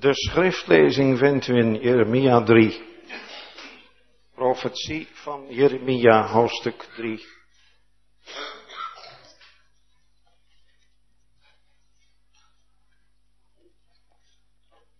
De 0.00 0.14
schriftlezing 0.14 1.18
vindt 1.18 1.46
u 1.46 1.56
in 1.56 1.74
Jeremia 1.74 2.42
3. 2.42 2.84
Profetie 4.34 5.08
van 5.12 5.46
Jeremia, 5.48 6.26
hoofdstuk 6.26 6.88
3. 6.96 7.24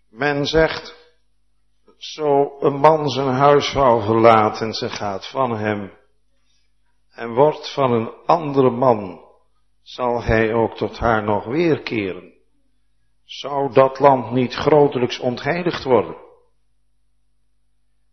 Men 0.09 0.47
zegt, 0.47 1.15
zo 1.97 2.57
een 2.61 2.77
man 2.81 3.09
zijn 3.09 3.29
huisvrouw 3.29 4.01
verlaat 4.01 4.61
en 4.61 4.73
ze 4.73 4.89
gaat 4.89 5.27
van 5.27 5.57
hem 5.57 5.93
en 7.11 7.35
wordt 7.35 7.73
van 7.73 7.93
een 7.93 8.11
andere 8.27 8.71
man, 8.71 9.21
zal 9.83 10.23
hij 10.23 10.55
ook 10.55 10.77
tot 10.77 10.99
haar 10.99 11.23
nog 11.23 11.45
weerkeren 11.45 12.36
zou 13.27 13.73
dat 13.73 13.99
land 13.99 14.31
niet 14.31 14.55
grotelijks 14.55 15.19
ontheiligd 15.19 15.85
worden. 15.85 16.17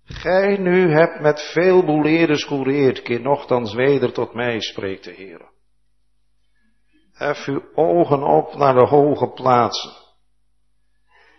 Gij 0.04 0.58
nu 0.58 0.92
hebt 0.92 1.20
met 1.20 1.42
veel 1.42 1.86
boeleerders 1.86 2.44
gereerd, 2.44 3.02
keer 3.02 3.22
nogthans 3.22 3.74
weder 3.74 4.14
tot 4.14 4.34
mij, 4.34 4.60
spreekt 4.60 5.04
de 5.04 5.12
Heer. 5.12 5.52
Hef 7.14 7.48
uw 7.48 7.62
ogen 7.74 8.24
op 8.24 8.56
naar 8.56 8.74
de 8.74 8.88
hoge 8.88 9.32
plaatsen. 9.32 9.92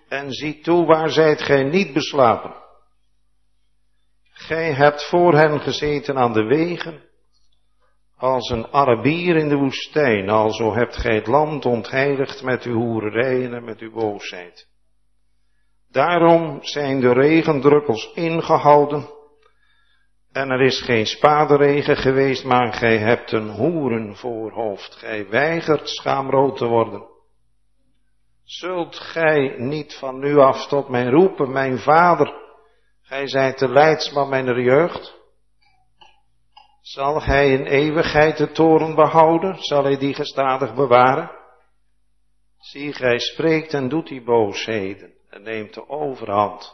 En 0.09 0.33
zie 0.33 0.61
toe 0.61 0.87
waar 0.87 1.11
zijt 1.11 1.43
gij 1.43 1.62
niet 1.62 1.93
beslapen. 1.93 2.55
Gij 4.23 4.73
hebt 4.73 5.09
voor 5.09 5.34
hen 5.34 5.61
gezeten 5.61 6.17
aan 6.17 6.33
de 6.33 6.45
wegen 6.45 7.03
als 8.17 8.51
een 8.51 8.67
Arabier 8.67 9.37
in 9.37 9.49
de 9.49 9.57
woestijn, 9.57 10.29
alzo 10.29 10.75
hebt 10.75 10.97
gij 10.97 11.15
het 11.15 11.27
land 11.27 11.67
ontheiligd 11.67 12.43
met 12.43 12.63
uw 12.63 12.75
hoererijen 12.75 13.55
en 13.55 13.65
met 13.65 13.81
uw 13.81 13.93
boosheid. 13.93 14.69
Daarom 15.91 16.59
zijn 16.61 17.01
de 17.01 17.13
regendruppels 17.13 18.13
ingehouden, 18.15 19.09
en 20.34 20.51
er 20.51 20.61
is 20.61 20.81
geen 20.81 21.06
spaderegen 21.06 21.97
geweest, 21.97 22.45
maar 22.45 22.73
gij 22.73 22.98
hebt 22.98 23.33
een 23.33 23.48
hoerenvoorhoofd. 23.48 24.95
Gij 24.95 25.28
weigert 25.28 25.89
schaamrood 25.89 26.56
te 26.56 26.67
worden. 26.67 27.06
Zult 28.45 28.97
gij 28.97 29.55
niet 29.59 29.95
van 29.95 30.19
nu 30.19 30.39
af 30.39 30.67
tot 30.67 30.89
mij 30.89 31.06
roepen, 31.06 31.53
mijn 31.53 31.78
vader, 31.78 32.34
gij 33.03 33.28
zijt 33.28 33.59
de 33.59 33.69
leidsman 33.69 34.28
mijner 34.28 34.61
jeugd? 34.61 35.23
Zal 36.85 37.23
hij 37.23 37.53
in 37.53 37.67
eeuwigheid 37.67 38.37
de 38.37 38.51
toren 38.51 38.95
behouden? 38.95 39.57
Zal 39.59 39.85
hij 39.85 39.97
die 39.97 40.15
gestadig 40.15 40.75
bewaren? 40.75 41.31
Zie, 42.59 42.93
gij 42.93 43.19
spreekt 43.19 43.75
en 43.75 43.89
doet 43.89 44.07
die 44.07 44.23
boosheden 44.23 45.15
en 45.31 45.43
neemt 45.43 45.75
de 45.75 45.89
overhand. 45.89 46.73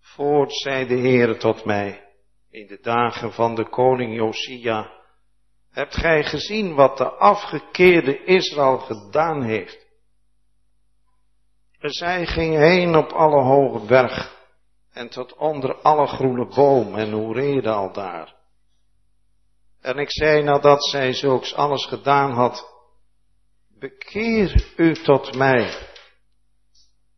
Voort 0.00 0.52
zei 0.52 0.86
de 0.86 0.94
Heere 0.94 1.36
tot 1.36 1.64
mij, 1.64 2.04
in 2.50 2.66
de 2.66 2.78
dagen 2.80 3.32
van 3.32 3.54
de 3.54 3.68
koning 3.68 4.14
Josia, 4.14 4.92
hebt 5.70 5.94
gij 5.94 6.24
gezien 6.24 6.74
wat 6.74 6.98
de 6.98 7.10
afgekeerde 7.10 8.24
Israël 8.24 8.78
gedaan 8.78 9.42
heeft? 9.42 9.86
Zij 11.78 12.26
ging 12.26 12.56
heen 12.56 12.96
op 12.96 13.12
alle 13.12 13.42
hoge 13.42 13.86
berg 13.86 14.35
en 14.96 15.08
tot 15.08 15.36
onder 15.36 15.74
alle 15.82 16.06
groene 16.06 16.46
boom 16.46 16.94
en 16.94 17.12
hoereerde 17.12 17.70
al 17.70 17.92
daar. 17.92 18.34
En 19.80 19.98
ik 19.98 20.10
zei 20.10 20.42
nadat 20.42 20.84
zij 20.84 21.12
zulks 21.12 21.54
alles 21.54 21.86
gedaan 21.86 22.32
had, 22.32 22.68
bekeer 23.78 24.72
u 24.76 24.94
tot 24.94 25.34
mij. 25.34 25.88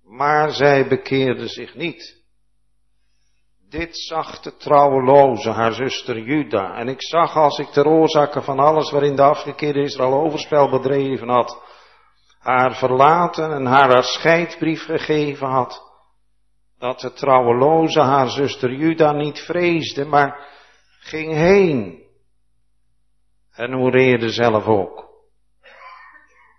Maar 0.03 0.51
zij 0.53 0.89
bekeerde 0.89 1.49
zich 1.49 1.75
niet. 1.75 2.17
Dit 3.69 3.99
zag 3.99 4.41
de 4.41 4.57
trouweloze, 4.57 5.51
haar 5.51 5.73
zuster 5.73 6.19
Juda. 6.19 6.75
En 6.75 6.89
ik 6.89 7.03
zag 7.03 7.37
als 7.37 7.59
ik 7.59 7.73
de 7.73 7.85
oorzaken 7.85 8.43
van 8.43 8.59
alles 8.59 8.91
waarin 8.91 9.17
de 9.17 9.23
afgekeerde 9.23 9.83
Israël 9.83 10.13
overspel 10.13 10.71
bedreven 10.71 11.29
had, 11.29 11.63
haar 12.39 12.77
verlaten 12.77 13.53
en 13.53 13.67
haar 13.67 13.91
haar 13.91 14.05
scheidbrief 14.05 14.85
gegeven 14.85 15.47
had, 15.47 15.88
dat 16.79 17.01
de 17.01 17.13
trouweloze 17.13 18.01
haar 18.01 18.29
zuster 18.29 18.73
Juda 18.73 19.13
niet 19.13 19.39
vreesde, 19.39 20.05
maar 20.05 20.47
ging 21.01 21.33
heen 21.33 22.07
en 23.53 23.73
hoereerde 23.73 24.29
zelf 24.29 24.67
ook. 24.67 25.07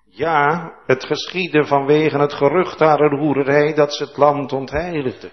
Ja, 0.06 0.74
het 0.86 1.06
geschiedde 1.06 1.66
vanwege 1.66 2.18
het 2.20 2.34
gerucht 2.34 2.80
haar 2.80 3.18
hoererij 3.18 3.74
dat 3.74 3.94
ze 3.94 4.04
het 4.04 4.18
land 4.18 4.54
ontheiligde, 4.54 5.32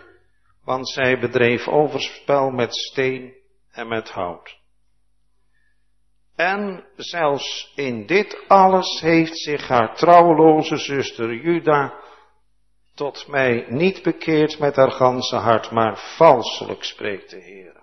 want 0.65 0.89
zij 0.89 1.19
bedreef 1.19 1.69
overspel 1.69 2.51
met 2.51 2.75
steen 2.75 3.35
en 3.73 3.89
met 3.89 4.11
hout. 4.11 4.59
En 6.37 6.85
zelfs 6.97 7.73
in 7.75 8.07
dit 8.07 8.45
alles 8.49 9.01
heeft 9.01 9.39
zich 9.39 9.69
haar 9.69 9.95
trouweloze 9.97 10.77
zuster 10.77 11.35
Juda 11.35 12.06
tot 12.97 13.29
mij 13.29 13.65
niet 13.69 14.03
bekeerd 14.03 14.59
met 14.59 14.77
haar 14.77 14.91
ganse 14.91 15.37
hart, 15.37 15.71
maar 15.71 15.97
valselijk 16.17 16.85
spreekt 16.85 17.31
de 17.31 17.41
Heer. 17.41 17.83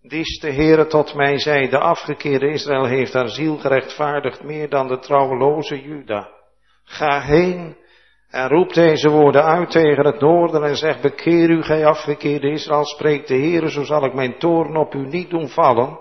Dies 0.00 0.40
de 0.40 0.52
Heere 0.52 0.86
tot 0.86 1.14
mij 1.14 1.38
zei, 1.38 1.68
de 1.68 1.78
afgekeerde 1.78 2.48
Israël 2.48 2.84
heeft 2.84 3.12
haar 3.12 3.28
ziel 3.28 3.56
gerechtvaardigd 3.56 4.42
meer 4.42 4.68
dan 4.68 4.88
de 4.88 4.98
trouweloze 4.98 5.82
Juda. 5.82 6.30
Ga 6.84 7.20
heen 7.20 7.76
en 8.28 8.48
roep 8.48 8.72
deze 8.72 9.08
woorden 9.08 9.44
uit 9.44 9.70
tegen 9.70 10.06
het 10.06 10.20
noorden 10.20 10.64
en 10.64 10.76
zeg, 10.76 11.00
bekeer 11.00 11.50
u, 11.50 11.62
gij 11.62 11.86
afgekeerde 11.86 12.50
Israël, 12.50 12.84
spreekt 12.84 13.28
de 13.28 13.34
Heere, 13.34 13.70
zo 13.70 13.82
zal 13.82 14.04
ik 14.04 14.14
mijn 14.14 14.38
toorn 14.38 14.76
op 14.76 14.94
u 14.94 15.06
niet 15.06 15.30
doen 15.30 15.48
vallen, 15.48 15.98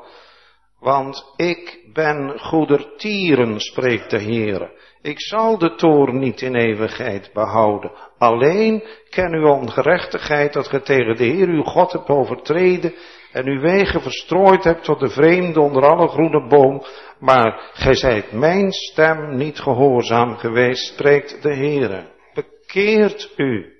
want 0.83 1.33
ik 1.35 1.79
ben 1.93 2.39
goedertieren, 2.39 3.59
spreekt 3.59 4.09
de 4.09 4.21
Heere. 4.21 4.71
Ik 5.01 5.21
zal 5.21 5.57
de 5.57 5.75
toorn 5.75 6.19
niet 6.19 6.41
in 6.41 6.55
eeuwigheid 6.55 7.29
behouden. 7.33 7.91
Alleen 8.17 8.83
ken 9.09 9.33
uw 9.33 9.47
ongerechtigheid 9.47 10.53
dat 10.53 10.67
ge 10.67 10.81
tegen 10.81 11.15
de 11.15 11.23
Heer 11.23 11.47
uw 11.47 11.63
God 11.63 11.91
hebt 11.91 12.09
overtreden 12.09 12.93
en 13.31 13.47
uw 13.47 13.59
wegen 13.59 14.01
verstrooid 14.01 14.63
hebt 14.63 14.83
tot 14.83 14.99
de 14.99 15.09
vreemde 15.09 15.59
onder 15.59 15.83
alle 15.83 16.07
groene 16.07 16.47
boom, 16.47 16.83
maar 17.19 17.69
gij 17.73 17.95
zijt 17.95 18.31
mijn 18.31 18.71
stem 18.71 19.35
niet 19.35 19.59
gehoorzaam 19.59 20.37
geweest, 20.37 20.93
spreekt 20.93 21.41
de 21.41 21.55
Heere. 21.55 22.11
Bekeert 22.33 23.33
u, 23.37 23.73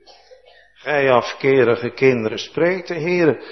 gij 0.74 1.12
afkerige 1.12 1.90
kinderen, 1.90 2.40
spreekt 2.40 2.88
de 2.88 3.00
Heere, 3.00 3.44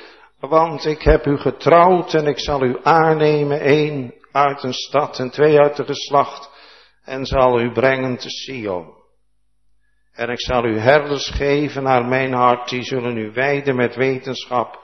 want 0.50 0.85
ik 0.85 1.02
heb 1.02 1.25
u 1.25 1.38
getrouwd 1.38 2.13
en 2.13 2.28
ik 2.28 2.40
zal 2.40 2.63
u 2.63 2.78
aannemen, 2.84 3.59
één 3.59 4.13
uit 4.31 4.63
een 4.63 4.74
stad 4.74 5.19
en 5.19 5.29
twee 5.29 5.59
uit 5.59 5.75
de 5.75 5.85
geslacht, 5.85 6.50
en 7.03 7.25
zal 7.25 7.59
u 7.59 7.72
brengen 7.72 8.18
te 8.18 8.29
Sion. 8.29 9.00
En 10.13 10.30
ik 10.30 10.41
zal 10.41 10.66
u 10.66 10.80
herders 10.80 11.30
geven 11.30 11.84
naar 11.84 12.06
mijn 12.06 12.34
hart, 12.34 12.69
die 12.69 12.84
zullen 12.84 13.18
u 13.18 13.31
wijden 13.34 13.75
met 13.75 13.96
wetenschap 13.96 14.80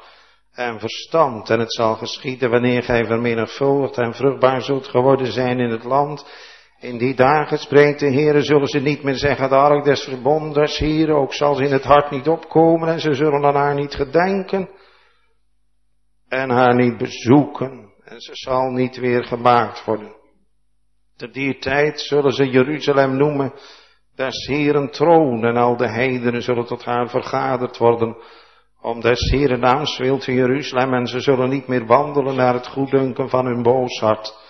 en 0.54 0.80
verstand. 0.80 1.50
En 1.50 1.60
het 1.60 1.74
zal 1.74 1.96
geschieden 1.96 2.50
wanneer 2.50 2.84
gij 2.84 3.06
vermenigvuldigd 3.06 3.98
en 3.98 4.14
vruchtbaar 4.14 4.62
zult 4.62 4.88
geworden 4.88 5.32
zijn 5.32 5.60
in 5.60 5.70
het 5.70 5.84
land. 5.84 6.26
In 6.80 6.98
die 6.98 7.16
dagen 7.16 7.58
spreekt 7.58 8.00
de 8.00 8.10
Heer, 8.10 8.42
zullen 8.42 8.68
ze 8.68 8.80
niet 8.80 9.04
meer 9.04 9.16
zeggen, 9.16 9.50
de 9.50 9.56
ark 9.56 9.84
des 9.84 10.04
verbondes 10.04 10.78
hier, 10.78 11.10
ook 11.10 11.34
zal 11.34 11.56
ze 11.56 11.64
in 11.64 11.72
het 11.72 11.84
hart 11.84 12.12
niet 12.12 12.28
opkomen 12.28 12.90
en 12.90 13.00
ze 13.00 13.14
zullen 13.14 13.46
aan 13.46 13.56
haar 13.56 13.76
niet 13.76 13.96
gedenken 13.96 14.70
en 16.30 16.50
haar 16.50 16.76
niet 16.76 16.98
bezoeken 16.98 17.94
en 18.04 18.22
ze 18.22 18.32
zal 18.34 18.70
niet 18.70 18.98
weer 18.98 19.24
gemaakt 19.24 19.86
worden. 19.86 20.16
Te 21.16 21.30
die 21.30 21.58
tijd 21.58 22.02
zullen 22.02 22.32
ze 22.32 22.50
Jeruzalem 22.50 23.18
noemen, 23.18 23.54
des 24.16 24.48
Heeren 24.48 24.92
troon 24.92 25.46
en 25.46 25.58
al 25.58 25.78
de 25.78 25.90
heidenen 25.90 26.42
zullen 26.42 26.66
tot 26.66 26.86
haar 26.86 27.10
vergaderd 27.10 27.78
worden 27.78 28.18
om 28.82 29.02
des 29.02 29.32
Heeren 29.32 29.60
naams 29.60 29.98
wil 29.98 30.18
te 30.18 30.34
Jeruzalem 30.34 30.94
en 30.94 31.08
ze 31.08 31.20
zullen 31.20 31.50
niet 31.50 31.68
meer 31.68 31.86
wandelen 31.86 32.36
naar 32.36 32.54
het 32.54 32.68
goeddunken 32.68 33.30
van 33.30 33.46
hun 33.46 33.62
boos 33.62 34.00
hart. 34.00 34.46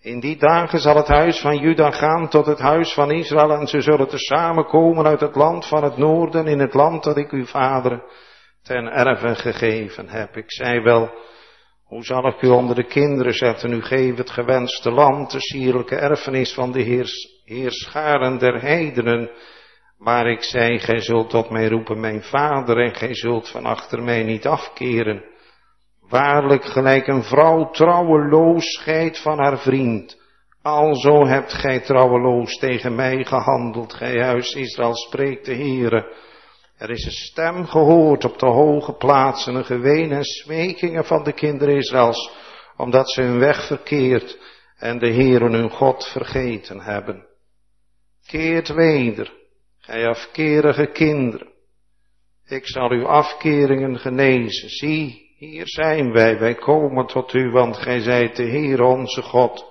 In 0.00 0.20
die 0.20 0.36
dagen 0.36 0.78
zal 0.78 0.96
het 0.96 1.08
huis 1.08 1.40
van 1.40 1.58
Juda 1.58 1.90
gaan 1.90 2.28
tot 2.28 2.46
het 2.46 2.58
huis 2.58 2.94
van 2.94 3.10
Israël 3.10 3.52
en 3.52 3.66
ze 3.66 3.80
zullen 3.80 4.08
tezamen 4.08 4.64
komen 4.64 5.06
uit 5.06 5.20
het 5.20 5.34
land 5.34 5.66
van 5.66 5.84
het 5.84 5.96
noorden 5.96 6.46
in 6.46 6.58
het 6.58 6.74
land 6.74 7.04
dat 7.04 7.16
ik 7.16 7.30
uw 7.30 7.46
vader 7.46 8.02
ten 8.62 8.86
erve 8.86 9.34
gegeven 9.34 10.08
heb. 10.08 10.36
Ik 10.36 10.52
zei 10.52 10.80
wel, 10.80 11.10
hoe 11.84 12.04
zal 12.04 12.26
ik 12.26 12.42
u 12.42 12.48
onder 12.48 12.76
de 12.76 12.86
kinderen 12.86 13.32
zetten? 13.32 13.72
U 13.72 13.82
geeft 13.82 14.18
het 14.18 14.30
gewenste 14.30 14.90
land, 14.90 15.30
de 15.30 15.40
sierlijke 15.40 15.96
erfenis 15.96 16.54
van 16.54 16.72
de 16.72 16.82
heers, 16.82 17.42
heerscharen 17.44 18.38
der 18.38 18.60
heidenen. 18.60 19.30
Maar 19.98 20.26
ik 20.26 20.42
zei, 20.42 20.78
gij 20.78 21.00
zult 21.00 21.30
tot 21.30 21.50
mij 21.50 21.68
roepen, 21.68 22.00
mijn 22.00 22.22
vader, 22.22 22.76
en 22.76 22.94
gij 22.94 23.14
zult 23.14 23.48
van 23.48 23.64
achter 23.64 24.02
mij 24.02 24.22
niet 24.22 24.46
afkeren. 24.46 25.24
Waarlijk 26.08 26.64
gelijk 26.64 27.06
een 27.06 27.22
vrouw 27.22 27.70
trouweloos 27.70 28.64
scheidt 28.64 29.22
van 29.22 29.38
haar 29.38 29.58
vriend, 29.58 30.20
Alzo 30.62 31.26
hebt 31.26 31.52
gij 31.52 31.80
trouweloos 31.80 32.58
tegen 32.58 32.94
mij 32.94 33.24
gehandeld, 33.24 33.94
gij 33.94 34.22
huis 34.22 34.54
Israël, 34.54 34.94
spreekt 34.94 35.44
de 35.44 35.54
Heere. 35.54 36.14
Er 36.82 36.90
is 36.90 37.04
een 37.04 37.10
stem 37.10 37.66
gehoord 37.66 38.24
op 38.24 38.38
de 38.38 38.46
hoge 38.46 38.92
plaatsen, 38.92 39.54
een 39.54 39.64
geween 39.64 40.12
en 40.12 40.24
smekingen 40.24 41.04
van 41.04 41.24
de 41.24 41.32
kinderen 41.32 41.76
Israëls, 41.76 42.30
omdat 42.76 43.12
ze 43.12 43.22
hun 43.22 43.38
weg 43.38 43.66
verkeerd 43.66 44.38
en 44.76 44.98
de 44.98 45.12
Heere 45.12 45.50
hun 45.50 45.70
God 45.70 46.06
vergeten 46.06 46.80
hebben. 46.80 47.26
Keert 48.26 48.68
weder, 48.68 49.32
gij 49.78 50.08
afkerige 50.08 50.86
kinderen. 50.86 51.48
Ik 52.46 52.68
zal 52.68 52.90
uw 52.90 53.06
afkeringen 53.06 53.98
genezen. 53.98 54.68
Zie, 54.68 55.34
hier 55.36 55.68
zijn 55.68 56.12
wij, 56.12 56.38
wij 56.38 56.54
komen 56.54 57.06
tot 57.06 57.32
u, 57.32 57.50
want 57.50 57.76
gij 57.76 58.00
zijt 58.00 58.36
de 58.36 58.44
Heer 58.44 58.82
onze 58.82 59.22
God. 59.22 59.66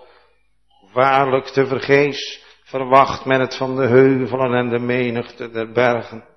Waarlijk 0.93 1.45
te 1.45 1.65
vergees 1.65 2.43
verwacht 2.63 3.25
men 3.25 3.39
het 3.39 3.55
van 3.55 3.75
de 3.75 3.87
heuvelen 3.87 4.53
en 4.53 4.69
de 4.69 4.79
menigte 4.79 5.49
der 5.49 5.71
bergen. 5.71 6.29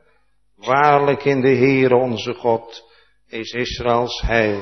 Waarlijk 0.65 1.25
in 1.25 1.41
de 1.41 1.49
Heer 1.49 1.93
onze 1.93 2.35
God 2.35 2.93
is 3.29 3.53
Israëls 3.53 4.21
heil. 4.21 4.61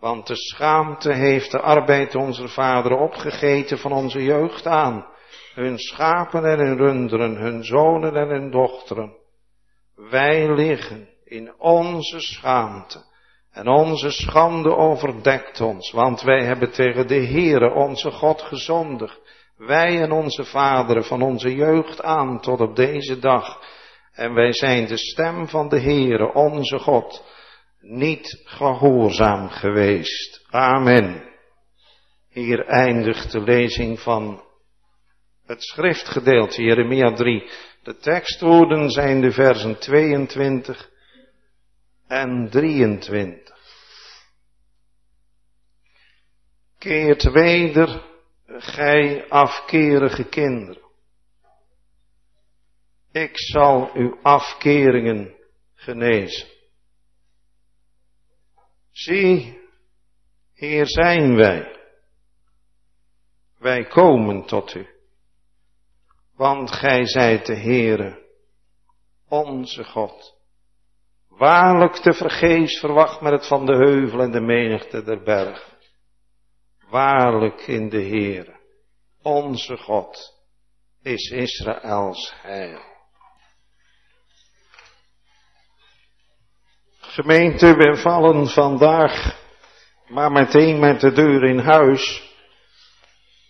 Want 0.00 0.26
de 0.26 0.36
schaamte 0.36 1.12
heeft 1.12 1.50
de 1.50 1.60
arbeid 1.60 2.14
onze 2.14 2.48
vaderen 2.48 2.98
opgegeten 2.98 3.78
van 3.78 3.92
onze 3.92 4.22
jeugd 4.22 4.66
aan. 4.66 5.06
Hun 5.54 5.78
schapen 5.78 6.44
en 6.44 6.58
hun 6.58 6.76
runderen, 6.76 7.36
hun 7.36 7.64
zonen 7.64 8.16
en 8.16 8.28
hun 8.28 8.50
dochteren. 8.50 9.16
Wij 9.94 10.54
liggen 10.54 11.08
in 11.24 11.54
onze 11.58 12.20
schaamte. 12.20 13.04
En 13.52 13.68
onze 13.68 14.10
schande 14.10 14.76
overdekt 14.76 15.60
ons, 15.60 15.90
want 15.90 16.22
wij 16.22 16.44
hebben 16.44 16.72
tegen 16.72 17.06
de 17.06 17.26
Heere 17.26 17.74
onze 17.74 18.10
God 18.10 18.42
gezondigd. 18.42 19.20
Wij 19.56 20.02
en 20.02 20.12
onze 20.12 20.44
vaderen 20.44 21.04
van 21.04 21.22
onze 21.22 21.54
jeugd 21.54 22.02
aan 22.02 22.40
tot 22.40 22.60
op 22.60 22.76
deze 22.76 23.18
dag. 23.18 23.60
En 24.16 24.34
wij 24.34 24.52
zijn 24.52 24.86
de 24.86 24.96
stem 24.96 25.48
van 25.48 25.68
de 25.68 25.80
Heere, 25.80 26.32
onze 26.32 26.78
God, 26.78 27.24
niet 27.80 28.42
gehoorzaam 28.44 29.48
geweest. 29.48 30.46
Amen. 30.50 31.24
Hier 32.30 32.66
eindigt 32.66 33.32
de 33.32 33.40
lezing 33.40 34.00
van 34.00 34.44
het 35.46 35.62
schriftgedeelte, 35.62 36.62
Jeremia 36.62 37.12
3. 37.12 37.50
De 37.82 37.96
tekstwoorden 37.96 38.90
zijn 38.90 39.20
de 39.20 39.32
versen 39.32 39.78
22 39.78 40.90
en 42.06 42.48
23. 42.50 43.56
Keert 46.78 47.22
weder, 47.22 48.02
gij 48.46 49.28
afkerige 49.28 50.24
kinderen. 50.24 50.85
Ik 53.16 53.38
zal 53.38 53.90
uw 53.94 54.18
afkeringen 54.22 55.34
genezen. 55.74 56.48
Zie, 58.90 59.60
hier 60.54 60.86
zijn 60.86 61.36
wij. 61.36 61.80
Wij 63.58 63.84
komen 63.84 64.46
tot 64.46 64.74
u. 64.74 64.86
Want 66.34 66.70
gij 66.70 67.06
zijt 67.06 67.46
de 67.46 67.56
Heere, 67.56 68.26
onze 69.28 69.84
God. 69.84 70.34
Waarlijk 71.28 71.94
te 71.94 72.12
vergeefs 72.12 72.78
verwacht 72.78 73.20
men 73.20 73.32
het 73.32 73.46
van 73.46 73.66
de 73.66 73.76
heuvel 73.76 74.20
en 74.20 74.30
de 74.30 74.40
menigte 74.40 75.02
der 75.02 75.22
berg. 75.22 75.76
Waarlijk 76.88 77.60
in 77.60 77.88
de 77.88 78.02
Heere, 78.02 78.60
onze 79.22 79.76
God, 79.76 80.40
is 81.02 81.30
Israëls 81.30 82.32
heil. 82.42 82.94
Gemeente, 87.16 87.76
we 87.76 87.96
vallen 87.96 88.46
vandaag 88.46 89.36
maar 90.08 90.32
meteen 90.32 90.78
met 90.78 91.00
de 91.00 91.12
deur 91.12 91.44
in 91.44 91.58
huis. 91.58 92.34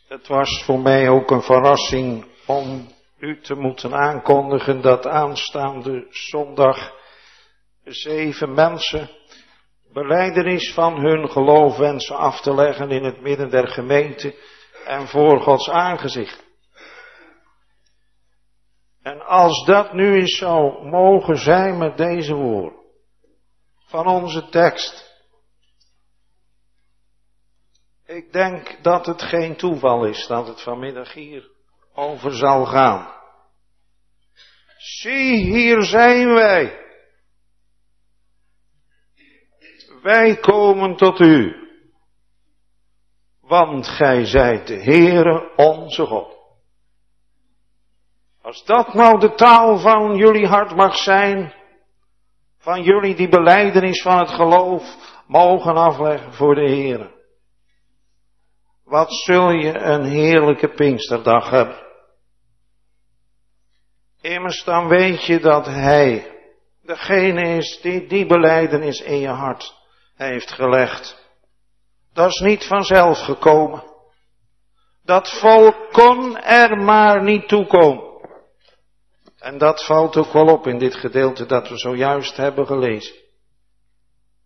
Het 0.09 0.27
was 0.27 0.63
voor 0.65 0.81
mij 0.81 1.09
ook 1.09 1.31
een 1.31 1.43
verrassing 1.43 2.27
om 2.47 2.89
u 3.19 3.41
te 3.41 3.55
moeten 3.55 3.95
aankondigen 3.95 4.81
dat 4.81 5.07
aanstaande 5.07 6.07
zondag 6.11 6.93
zeven 7.85 8.55
mensen 8.55 9.11
beleidenis 9.93 10.73
van 10.73 11.01
hun 11.01 11.31
geloof 11.31 11.77
wensen 11.77 12.17
af 12.17 12.41
te 12.41 12.55
leggen 12.55 12.91
in 12.91 13.05
het 13.05 13.21
midden 13.21 13.51
der 13.51 13.69
gemeente 13.69 14.35
en 14.85 15.09
voor 15.09 15.41
Gods 15.41 15.71
aangezicht. 15.71 16.45
En 19.03 19.27
als 19.27 19.65
dat 19.65 19.93
nu 19.93 20.15
eens 20.15 20.39
zou 20.39 20.89
mogen 20.89 21.37
zijn 21.37 21.79
met 21.79 21.97
deze 21.97 22.35
woorden 22.35 22.85
van 23.87 24.07
onze 24.07 24.49
tekst. 24.49 25.15
Ik 28.07 28.33
denk 28.33 28.83
dat 28.83 29.07
het 29.07 29.23
geen 29.23 29.57
toeval 29.57 30.05
is 30.05 30.27
dat 30.27 30.47
het 30.47 30.63
vanmiddag 30.63 31.13
hier 31.13 31.51
over 31.95 32.33
zal 32.33 32.67
gaan. 32.67 33.15
Zie, 34.77 35.37
hier 35.37 35.83
zijn 35.83 36.35
wij. 36.35 36.85
Wij 40.03 40.37
komen 40.37 40.97
tot 40.97 41.21
u. 41.21 41.55
Want 43.41 43.89
gij 43.89 44.25
zijt 44.25 44.67
de 44.67 44.83
Heere 44.83 45.53
onze 45.57 46.07
God. 46.07 46.37
Als 48.43 48.65
dat 48.65 48.95
nou 48.95 49.21
de 49.21 49.35
taal 49.35 49.79
van 49.79 50.17
jullie 50.17 50.47
hart 50.47 50.77
mag 50.77 50.97
zijn, 50.97 51.55
van 52.67 52.83
jullie 52.83 53.15
die 53.15 53.29
beleidenis 53.29 54.03
van 54.03 54.19
het 54.19 54.31
geloof 54.31 54.97
mogen 55.27 55.75
afleggen 55.75 56.33
voor 56.33 56.55
de 56.55 56.69
Heere. 56.69 57.11
Wat 58.85 59.13
zul 59.13 59.51
je 59.51 59.79
een 59.79 60.05
heerlijke 60.05 60.69
Pinksterdag 60.69 61.51
hebben. 61.51 61.87
Immers 64.21 64.65
dan 64.65 64.89
weet 64.89 65.25
je 65.25 65.41
dat 65.41 65.67
Hij 65.67 66.35
degene 66.83 67.57
is 67.57 67.81
die 67.83 68.07
die 68.07 68.27
beleidenis 68.27 69.01
in 69.01 69.19
je 69.19 69.29
hart 69.29 69.75
heeft 70.15 70.53
gelegd. 70.53 71.31
Dat 72.13 72.29
is 72.29 72.41
niet 72.41 72.65
vanzelf 72.65 73.19
gekomen. 73.19 73.85
Dat 75.05 75.39
volk 75.41 75.93
kon 75.93 76.39
er 76.39 76.77
maar 76.77 77.23
niet 77.23 77.49
toekomen. 77.49 78.16
En 79.39 79.59
dat 79.59 79.85
valt 79.85 80.17
ook 80.17 80.33
wel 80.33 80.47
op 80.47 80.67
in 80.67 80.79
dit 80.79 80.95
gedeelte 80.95 81.47
dat 81.47 81.69
we 81.69 81.79
zojuist 81.79 82.37
hebben 82.37 82.67
gelezen. 82.67 83.25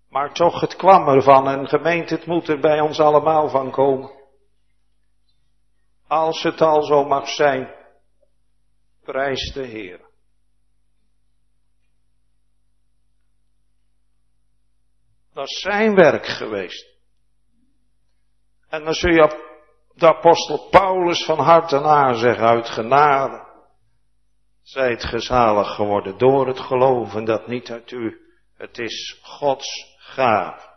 Maar 0.08 0.32
toch, 0.32 0.60
het 0.60 0.76
kwam 0.76 1.08
ervan 1.08 1.48
en 1.48 1.68
gemeente, 1.68 2.14
het 2.14 2.26
moet 2.26 2.48
er 2.48 2.60
bij 2.60 2.80
ons 2.80 3.00
allemaal 3.00 3.48
van 3.48 3.70
komen. 3.70 4.10
Als 6.08 6.42
het 6.42 6.60
al 6.60 6.82
zo 6.82 7.04
mag 7.04 7.28
zijn, 7.28 7.74
prijs 9.02 9.52
de 9.52 9.62
Heer. 9.62 10.08
Dat 15.32 15.48
is 15.48 15.60
zijn 15.60 15.94
werk 15.94 16.26
geweest. 16.26 16.86
En 18.68 18.84
dan 18.84 18.94
zul 18.94 19.10
je 19.10 19.48
de 19.94 20.06
apostel 20.06 20.68
Paulus 20.68 21.24
van 21.24 21.38
hart 21.38 21.72
en 21.72 21.84
aan 21.84 22.14
zeggen, 22.14 22.46
uit 22.46 22.68
genade. 22.68 23.49
Zijt 24.62 25.04
gezalig 25.04 25.74
geworden 25.74 26.18
door 26.18 26.46
het 26.46 26.60
geloven 26.60 27.24
dat 27.24 27.46
niet 27.46 27.70
uit 27.70 27.90
u, 27.90 28.20
het 28.56 28.78
is 28.78 29.20
Gods 29.22 29.96
gaaf. 29.96 30.68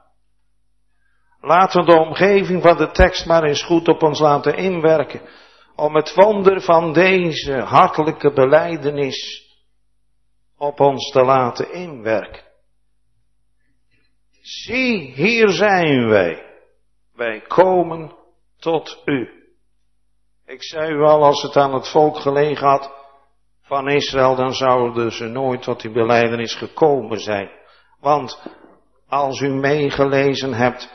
Laten 1.42 1.86
we 1.86 1.92
de 1.92 2.00
omgeving 2.00 2.62
van 2.62 2.78
de 2.78 2.92
tekst 2.92 3.26
maar 3.26 3.44
eens 3.44 3.64
goed 3.64 3.88
op 3.88 4.04
ons 4.04 4.20
laten 4.20 4.56
inwerken. 4.56 5.22
Om 5.76 5.96
het 5.96 6.14
wonder 6.16 6.62
van 6.62 6.94
deze 6.94 7.54
hartelijke 7.54 8.34
beleidenis 8.34 9.44
op 10.58 10.80
ons 10.80 11.12
te 11.12 11.24
laten 11.24 11.74
inwerken. 11.74 12.44
Zie, 14.42 15.12
hier 15.14 15.50
zijn 15.50 16.10
wij. 16.10 16.46
Wij 17.14 17.42
komen 17.42 18.16
tot 18.60 19.02
u. 19.06 19.30
Ik 20.46 20.64
zei 20.64 20.92
u 20.92 21.02
al, 21.02 21.24
als 21.24 21.42
het 21.42 21.56
aan 21.58 21.74
het 21.74 21.88
volk 21.90 22.18
gelegen 22.18 22.68
had 22.68 23.03
van 23.64 23.90
Israël, 23.90 24.36
dan 24.36 24.54
zouden 24.54 25.12
ze 25.12 25.26
nooit 25.26 25.62
tot 25.62 25.82
die 25.82 25.92
beleidenis 25.92 26.56
gekomen 26.56 27.20
zijn. 27.20 27.50
Want 28.00 28.42
als 29.08 29.40
u 29.40 29.50
meegelezen 29.50 30.54
hebt, 30.54 30.94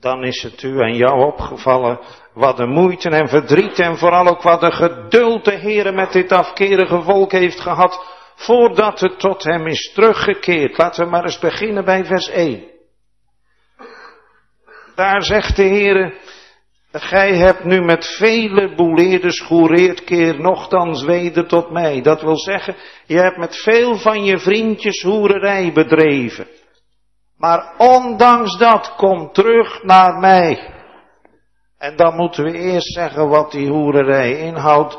dan 0.00 0.24
is 0.24 0.42
het 0.42 0.62
u 0.62 0.78
en 0.78 0.96
jou 0.96 1.24
opgevallen 1.24 1.98
wat 2.34 2.56
de 2.56 2.66
moeite 2.66 3.08
en 3.08 3.28
verdriet 3.28 3.78
en 3.78 3.98
vooral 3.98 4.26
ook 4.26 4.42
wat 4.42 4.60
de 4.60 4.72
geduld 4.72 5.44
de 5.44 5.58
Heere 5.58 5.92
met 5.92 6.12
dit 6.12 6.32
afkerige 6.32 7.02
volk 7.02 7.32
heeft 7.32 7.60
gehad, 7.60 8.04
voordat 8.34 9.00
het 9.00 9.18
tot 9.18 9.44
hem 9.44 9.66
is 9.66 9.92
teruggekeerd. 9.94 10.78
Laten 10.78 11.04
we 11.04 11.10
maar 11.10 11.24
eens 11.24 11.38
beginnen 11.38 11.84
bij 11.84 12.04
vers 12.04 12.28
1. 12.28 12.72
Daar 14.94 15.22
zegt 15.22 15.56
de 15.56 15.62
Heere, 15.62 16.14
Gij 17.00 17.36
hebt 17.36 17.64
nu 17.64 17.80
met 17.80 18.06
vele 18.06 18.74
boeleerders 18.74 19.40
goereerd 19.40 20.04
keer 20.04 20.40
nogthans 20.40 21.02
weder 21.02 21.46
tot 21.46 21.70
mij. 21.70 22.00
Dat 22.00 22.20
wil 22.20 22.38
zeggen, 22.38 22.76
je 23.06 23.18
hebt 23.18 23.36
met 23.36 23.56
veel 23.56 23.96
van 23.96 24.24
je 24.24 24.38
vriendjes 24.38 25.02
hoererij 25.02 25.72
bedreven. 25.72 26.46
Maar 27.36 27.74
ondanks 27.78 28.58
dat, 28.58 28.94
kom 28.96 29.32
terug 29.32 29.82
naar 29.82 30.18
mij. 30.18 30.74
En 31.78 31.96
dan 31.96 32.16
moeten 32.16 32.44
we 32.44 32.52
eerst 32.52 32.92
zeggen 32.92 33.28
wat 33.28 33.52
die 33.52 33.68
hoererij 33.68 34.38
inhoudt. 34.38 34.98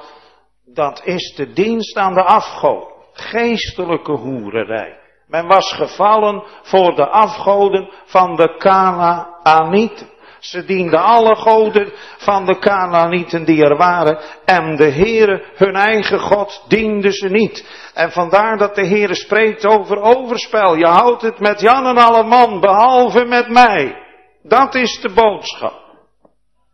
Dat 0.65 1.01
is 1.03 1.35
de 1.35 1.53
dienst 1.53 1.97
aan 1.97 2.13
de 2.13 2.23
afgod. 2.23 2.93
Geestelijke 3.13 4.11
hoererij. 4.11 4.97
Men 5.27 5.47
was 5.47 5.73
gevallen 5.73 6.43
voor 6.61 6.95
de 6.95 7.07
afgoden 7.07 7.89
van 8.05 8.35
de 8.35 8.57
Canaanieten. 8.57 10.13
Ze 10.45 10.65
dienden 10.65 10.99
alle 10.99 11.35
goden 11.35 11.93
van 12.17 12.45
de 12.45 12.59
Canaanieten 12.59 13.45
die 13.45 13.63
er 13.63 13.77
waren. 13.77 14.19
En 14.45 14.75
de 14.75 14.91
Heere, 14.91 15.45
hun 15.55 15.75
eigen 15.75 16.19
God, 16.19 16.63
dienden 16.67 17.11
ze 17.11 17.27
niet. 17.27 17.65
En 17.93 18.11
vandaar 18.11 18.57
dat 18.57 18.75
de 18.75 18.87
Heere 18.87 19.15
spreekt 19.15 19.65
over 19.65 20.01
overspel. 20.01 20.75
Je 20.75 20.87
houdt 20.87 21.21
het 21.21 21.39
met 21.39 21.59
Jan 21.59 21.85
en 21.85 21.97
alle 21.97 22.23
man, 22.23 22.59
behalve 22.59 23.25
met 23.25 23.49
mij. 23.49 23.95
Dat 24.43 24.75
is 24.75 24.99
de 25.01 25.09
boodschap. 25.13 25.83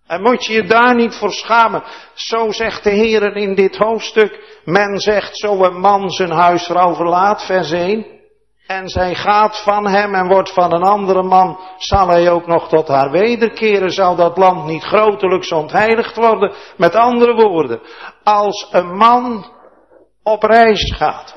En 0.07 0.21
moet 0.21 0.45
je 0.45 0.53
je 0.53 0.63
daar 0.63 0.95
niet 0.95 1.15
voor 1.15 1.31
schamen. 1.31 1.83
Zo 2.13 2.51
zegt 2.51 2.83
de 2.83 2.89
Heer 2.89 3.35
in 3.35 3.55
dit 3.55 3.77
hoofdstuk. 3.77 4.59
Men 4.65 4.99
zegt 4.99 5.37
zo 5.37 5.63
een 5.63 5.79
man 5.79 6.09
zijn 6.09 6.31
huisvrouw 6.31 6.95
verlaat, 6.95 7.45
vers 7.45 7.71
1 7.71 8.20
en 8.67 8.89
zij 8.89 9.15
gaat 9.15 9.61
van 9.63 9.87
hem 9.87 10.15
en 10.15 10.27
wordt 10.27 10.53
van 10.53 10.73
een 10.73 10.83
andere 10.83 11.23
man, 11.23 11.59
zal 11.77 12.07
hij 12.07 12.31
ook 12.31 12.47
nog 12.47 12.67
tot 12.67 12.87
haar 12.87 13.11
wederkeren, 13.11 13.91
zal 13.91 14.15
dat 14.15 14.37
land 14.37 14.65
niet 14.65 14.83
grotelijks 14.83 15.51
ontheiligd 15.51 16.15
worden. 16.15 16.53
Met 16.77 16.95
andere 16.95 17.33
woorden, 17.33 17.81
als 18.23 18.67
een 18.71 18.95
man 18.95 19.45
op 20.23 20.43
reis 20.43 20.93
gaat 20.97 21.35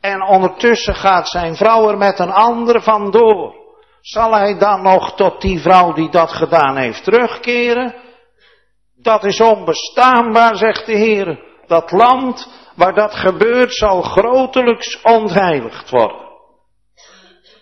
en 0.00 0.22
ondertussen 0.22 0.94
gaat 0.94 1.28
zijn 1.28 1.56
vrouw 1.56 1.88
er 1.88 1.98
met 1.98 2.18
een 2.18 2.32
ander 2.32 2.82
vandoor, 2.82 3.54
zal 4.00 4.32
hij 4.32 4.58
dan 4.58 4.82
nog 4.82 5.14
tot 5.14 5.40
die 5.40 5.60
vrouw 5.60 5.92
die 5.92 6.10
dat 6.10 6.32
gedaan 6.32 6.76
heeft 6.76 7.04
terugkeren? 7.04 7.94
Dat 8.96 9.24
is 9.24 9.40
onbestaanbaar, 9.40 10.56
zegt 10.56 10.86
de 10.86 10.92
Heer. 10.92 11.52
Dat 11.66 11.90
land 11.90 12.48
waar 12.76 12.94
dat 12.94 13.14
gebeurt 13.14 13.74
zal 13.74 14.02
grotelijks 14.02 15.02
ontheiligd 15.02 15.90
worden. 15.90 16.23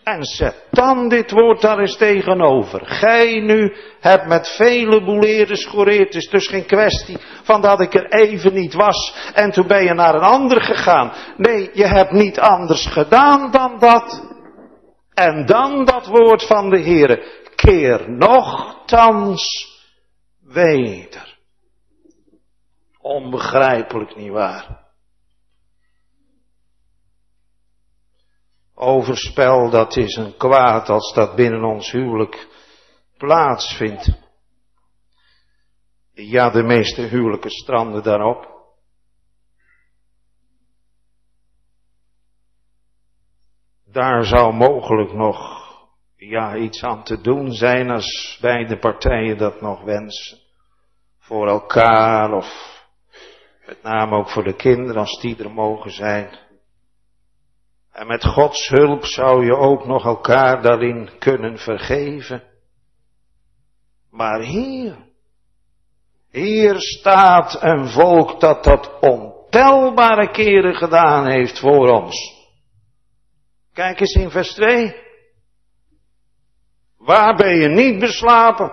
En 0.05 0.25
zet 0.25 0.67
dan 0.71 1.09
dit 1.09 1.31
woord 1.31 1.61
daar 1.61 1.79
eens 1.79 1.97
tegenover. 1.97 2.87
Gij 2.87 3.41
nu 3.41 3.77
hebt 4.01 4.27
met 4.27 4.49
vele 4.49 5.05
boeleerders 5.05 5.65
gehoord. 5.65 5.97
Het 5.97 6.15
is 6.15 6.29
dus 6.29 6.49
geen 6.49 6.67
kwestie 6.67 7.19
van 7.43 7.61
dat 7.61 7.81
ik 7.81 7.95
er 7.95 8.13
even 8.13 8.55
niet 8.55 8.75
was 8.75 9.31
en 9.35 9.51
toen 9.51 9.67
ben 9.67 9.85
je 9.85 9.95
naar 9.95 10.15
een 10.15 10.21
ander 10.21 10.63
gegaan. 10.63 11.13
Nee, 11.37 11.71
je 11.73 11.87
hebt 11.87 12.11
niet 12.11 12.41
anders 12.41 12.87
gedaan 12.87 13.51
dan 13.51 13.79
dat. 13.79 14.31
En 15.15 15.47
dan 15.47 15.85
dat 15.85 16.07
woord 16.07 16.47
van 16.47 16.71
de 16.71 16.81
Heere. 16.81 17.41
Keer 17.55 18.11
nogthans 18.11 19.69
weder. 20.45 21.39
Onbegrijpelijk 23.01 24.17
niet 24.17 24.31
Overspel, 28.83 29.71
dat 29.71 29.97
is 29.97 30.17
een 30.17 30.37
kwaad 30.37 30.89
als 30.89 31.15
dat 31.15 31.37
binnen 31.37 31.65
ons 31.65 31.93
huwelijk 31.93 32.49
plaatsvindt. 33.17 34.11
Ja, 36.13 36.51
de 36.51 36.63
meeste 36.63 37.03
huwelijken 37.03 37.51
stranden 37.51 38.03
daarop. 38.03 38.51
Daar 43.85 44.25
zou 44.25 44.55
mogelijk 44.55 45.13
nog 45.13 45.39
ja, 46.17 46.57
iets 46.57 46.83
aan 46.83 47.05
te 47.05 47.21
doen 47.21 47.53
zijn 47.53 47.91
als 47.91 48.39
beide 48.41 48.79
partijen 48.79 49.39
dat 49.39 49.61
nog 49.61 49.83
wensen. 49.83 50.39
Voor 51.19 51.49
elkaar 51.49 52.33
of 52.33 52.47
met 53.67 53.83
name 53.83 54.17
ook 54.17 54.31
voor 54.31 54.45
de 54.45 54.57
kinderen 54.57 55.01
als 55.01 55.21
die 55.21 55.37
er 55.37 55.51
mogen 55.51 55.91
zijn. 55.91 56.39
En 57.93 58.07
met 58.07 58.25
Gods 58.25 58.69
hulp 58.69 59.05
zou 59.05 59.45
je 59.45 59.57
ook 59.57 59.87
nog 59.87 60.05
elkaar 60.05 60.63
daarin 60.63 61.11
kunnen 61.19 61.59
vergeven. 61.59 62.43
Maar 64.11 64.41
hier, 64.41 64.97
hier 66.31 66.81
staat 66.81 67.63
een 67.63 67.89
volk 67.89 68.41
dat 68.41 68.65
dat 68.65 68.99
ontelbare 69.01 70.31
keren 70.31 70.75
gedaan 70.75 71.31
heeft 71.31 71.59
voor 71.59 71.89
ons. 71.89 72.41
Kijk 73.73 74.01
eens 74.01 74.15
in 74.15 74.31
vers 74.31 74.55
2. 74.55 74.97
Waar 76.99 77.37
ben 77.37 77.57
je 77.57 77.69
niet 77.69 77.99
beslapen? 77.99 78.73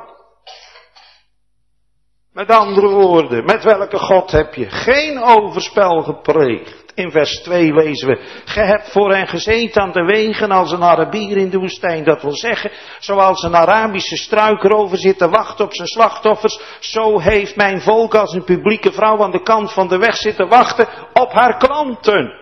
Met 2.31 2.49
andere 2.49 2.87
woorden, 2.87 3.45
met 3.45 3.63
welke 3.63 3.97
God 3.97 4.31
heb 4.31 4.53
je 4.53 4.69
geen 4.69 5.23
overspel 5.23 6.01
gepleegd? 6.03 6.78
In 6.95 7.11
vers 7.11 7.41
2 7.41 7.73
lezen 7.73 8.07
we, 8.07 8.41
ge 8.45 8.59
hebt 8.59 8.91
voor 8.91 9.13
hen 9.13 9.27
gezeten 9.27 9.81
aan 9.81 9.91
de 9.91 10.03
wegen 10.03 10.51
als 10.51 10.71
een 10.71 10.83
Arabier 10.83 11.37
in 11.37 11.49
de 11.49 11.57
woestijn. 11.57 12.03
Dat 12.03 12.21
wil 12.21 12.35
zeggen, 12.35 12.71
zoals 12.99 13.43
een 13.43 13.55
Arabische 13.55 14.17
struikrover 14.17 14.97
zit 14.97 15.17
te 15.17 15.29
wachten 15.29 15.65
op 15.65 15.73
zijn 15.73 15.87
slachtoffers, 15.87 16.59
zo 16.79 17.19
heeft 17.19 17.55
mijn 17.55 17.81
volk 17.81 18.15
als 18.15 18.33
een 18.33 18.43
publieke 18.43 18.91
vrouw 18.91 19.23
aan 19.23 19.31
de 19.31 19.41
kant 19.41 19.73
van 19.73 19.87
de 19.87 19.97
weg 19.97 20.15
zitten 20.15 20.47
wachten 20.47 20.87
op 21.13 21.31
haar 21.31 21.57
klanten. 21.57 22.37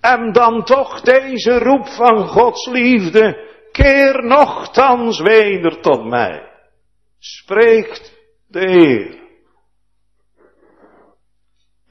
En 0.00 0.32
dan 0.32 0.64
toch 0.64 1.00
deze 1.00 1.58
roep 1.58 1.88
van 1.88 2.28
Gods 2.28 2.66
liefde, 2.66 3.52
keer 3.72 4.24
nochtans 4.24 5.20
weder 5.20 5.80
tot 5.80 6.04
mij, 6.04 6.42
spreekt 7.18 8.12
de 8.46 8.70
Heer. 8.70 9.23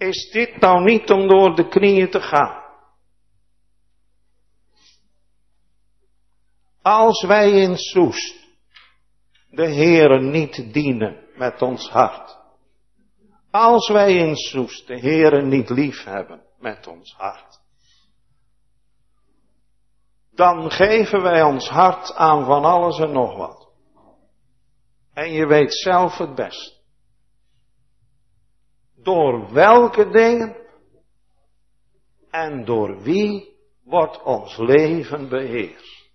Is 0.08 0.32
dit 0.32 0.60
nou 0.60 0.84
niet 0.84 1.10
om 1.10 1.28
door 1.28 1.56
de 1.56 1.68
knieën 1.68 2.10
te 2.10 2.22
gaan? 2.22 2.64
Als 6.82 7.24
wij 7.24 7.52
in 7.52 7.78
Soest 7.78 8.36
de 9.50 9.74
Heere 9.74 10.22
niet 10.22 10.74
dienen 10.74 11.28
met 11.36 11.62
ons 11.62 11.90
hart. 11.90 12.38
Als 13.52 13.90
wij 13.90 14.16
in 14.16 14.36
Soest 14.36 14.88
de 14.88 15.00
Heere 15.00 15.42
niet 15.42 15.70
lief 15.70 16.04
hebben 16.04 16.42
met 16.60 16.88
ons 16.88 17.14
hart. 17.14 17.62
Dan 20.32 20.72
geven 20.72 21.22
wij 21.22 21.44
ons 21.44 21.70
hart 21.70 22.14
aan 22.16 22.46
van 22.46 22.66
alles 22.66 23.00
en 23.00 23.12
nog 23.12 23.38
wat. 23.38 23.72
En 25.14 25.32
je 25.32 25.48
weet 25.48 25.74
zelf 25.74 26.18
het 26.18 26.36
best. 26.36 26.83
Door 29.04 29.54
welke 29.54 30.10
dingen 30.10 30.56
en 32.30 32.66
door 32.66 33.02
wie 33.02 33.56
wordt 33.84 34.24
ons 34.24 34.58
leven 34.58 35.30
beheerst? 35.30 36.12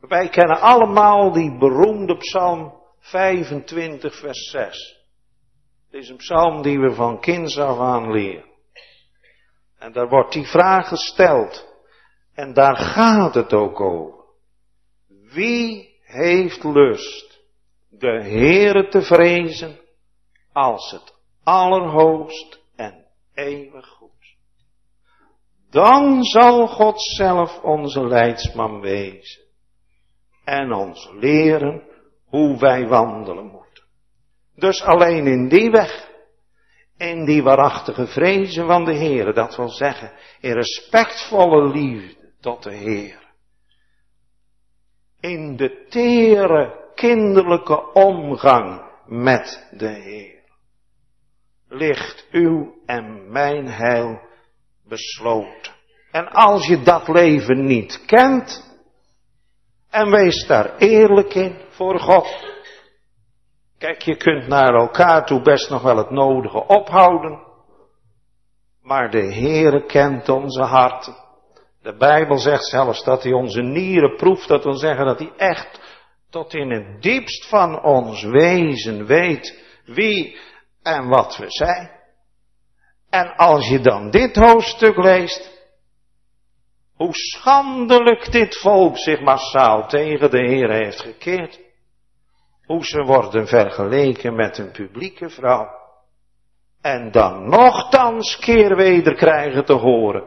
Wij 0.00 0.28
kennen 0.28 0.60
allemaal 0.60 1.32
die 1.32 1.58
beroemde 1.58 2.16
psalm 2.16 2.82
25 2.98 4.18
vers 4.18 4.50
6. 4.50 5.02
Het 5.90 6.02
is 6.02 6.08
een 6.08 6.16
psalm 6.16 6.62
die 6.62 6.80
we 6.80 6.94
van 6.94 7.20
kinds 7.20 7.58
af 7.58 7.78
aan 7.78 8.10
leren. 8.10 8.52
En 9.78 9.92
daar 9.92 10.08
wordt 10.08 10.32
die 10.32 10.46
vraag 10.46 10.88
gesteld. 10.88 11.72
En 12.34 12.52
daar 12.54 12.76
gaat 12.76 13.34
het 13.34 13.52
ook 13.52 13.80
over. 13.80 14.24
Wie 15.08 15.94
heeft 16.02 16.64
lust 16.64 17.33
de 17.98 18.22
Heere 18.22 18.88
te 18.88 19.02
vrezen 19.02 19.80
als 20.52 20.90
het 20.90 21.14
allerhoogst 21.44 22.60
en 22.76 23.06
eeuwig 23.34 23.86
goed. 23.86 24.36
Dan 25.70 26.24
zal 26.24 26.66
God 26.66 27.02
zelf 27.02 27.60
onze 27.62 28.06
leidsman 28.06 28.80
wezen 28.80 29.42
en 30.44 30.72
ons 30.72 31.10
leren 31.12 31.82
hoe 32.26 32.58
wij 32.58 32.86
wandelen 32.86 33.46
moeten. 33.46 33.84
Dus 34.54 34.82
alleen 34.82 35.26
in 35.26 35.48
die 35.48 35.70
weg, 35.70 36.10
in 36.96 37.24
die 37.24 37.42
waarachtige 37.42 38.06
vrezen 38.06 38.66
van 38.66 38.84
de 38.84 38.94
Heere, 38.94 39.32
dat 39.32 39.56
wil 39.56 39.68
zeggen, 39.68 40.12
in 40.40 40.52
respectvolle 40.52 41.68
liefde 41.68 42.32
tot 42.40 42.62
de 42.62 42.74
Heer. 42.74 43.22
In 45.20 45.56
de 45.56 45.86
tere 45.88 46.83
kinderlijke 46.94 47.92
omgang 47.92 48.82
met 49.06 49.68
de 49.70 49.88
Heer. 49.88 50.42
Ligt 51.68 52.26
uw 52.30 52.74
en 52.86 53.32
mijn 53.32 53.68
heil 53.68 54.20
besloten. 54.88 55.72
En 56.10 56.28
als 56.28 56.66
je 56.66 56.82
dat 56.82 57.08
leven 57.08 57.66
niet 57.66 58.04
kent, 58.06 58.72
en 59.90 60.10
wees 60.10 60.46
daar 60.46 60.76
eerlijk 60.76 61.34
in 61.34 61.56
voor 61.68 62.00
God. 62.00 62.52
Kijk, 63.78 64.02
je 64.02 64.16
kunt 64.16 64.46
naar 64.46 64.74
elkaar 64.74 65.26
toe 65.26 65.40
best 65.42 65.70
nog 65.70 65.82
wel 65.82 65.96
het 65.96 66.10
nodige 66.10 66.66
ophouden. 66.66 67.42
Maar 68.82 69.10
de 69.10 69.34
Heere 69.34 69.86
kent 69.86 70.28
onze 70.28 70.62
harten. 70.62 71.14
De 71.82 71.96
Bijbel 71.96 72.38
zegt 72.38 72.64
zelfs 72.64 73.04
dat 73.04 73.22
hij 73.22 73.32
onze 73.32 73.62
nieren 73.62 74.16
proeft. 74.16 74.48
Dat 74.48 74.64
wil 74.64 74.76
zeggen 74.76 75.06
dat 75.06 75.18
hij 75.18 75.32
echt 75.36 75.80
tot 76.34 76.54
in 76.54 76.70
het 76.70 77.02
diepst 77.02 77.48
van 77.48 77.82
ons 77.82 78.22
wezen 78.22 79.06
weet 79.06 79.62
wie 79.84 80.38
en 80.82 81.08
wat 81.08 81.36
we 81.36 81.44
zijn. 81.48 81.90
En 83.10 83.36
als 83.36 83.68
je 83.68 83.80
dan 83.80 84.10
dit 84.10 84.36
hoofdstuk 84.36 84.96
leest, 84.96 85.50
hoe 86.96 87.14
schandelijk 87.14 88.32
dit 88.32 88.58
volk 88.58 88.98
zich 88.98 89.20
massaal 89.20 89.88
tegen 89.88 90.30
de 90.30 90.46
Heer 90.46 90.70
heeft 90.70 91.00
gekeerd. 91.00 91.60
Hoe 92.66 92.84
ze 92.84 93.02
worden 93.02 93.46
vergeleken 93.46 94.34
met 94.34 94.58
een 94.58 94.70
publieke 94.70 95.30
vrouw. 95.30 95.68
En 96.80 97.10
dan 97.10 97.48
nogthans 97.48 98.38
keer 98.38 98.76
weder 98.76 99.14
krijgen 99.14 99.64
te 99.64 99.72
horen. 99.72 100.24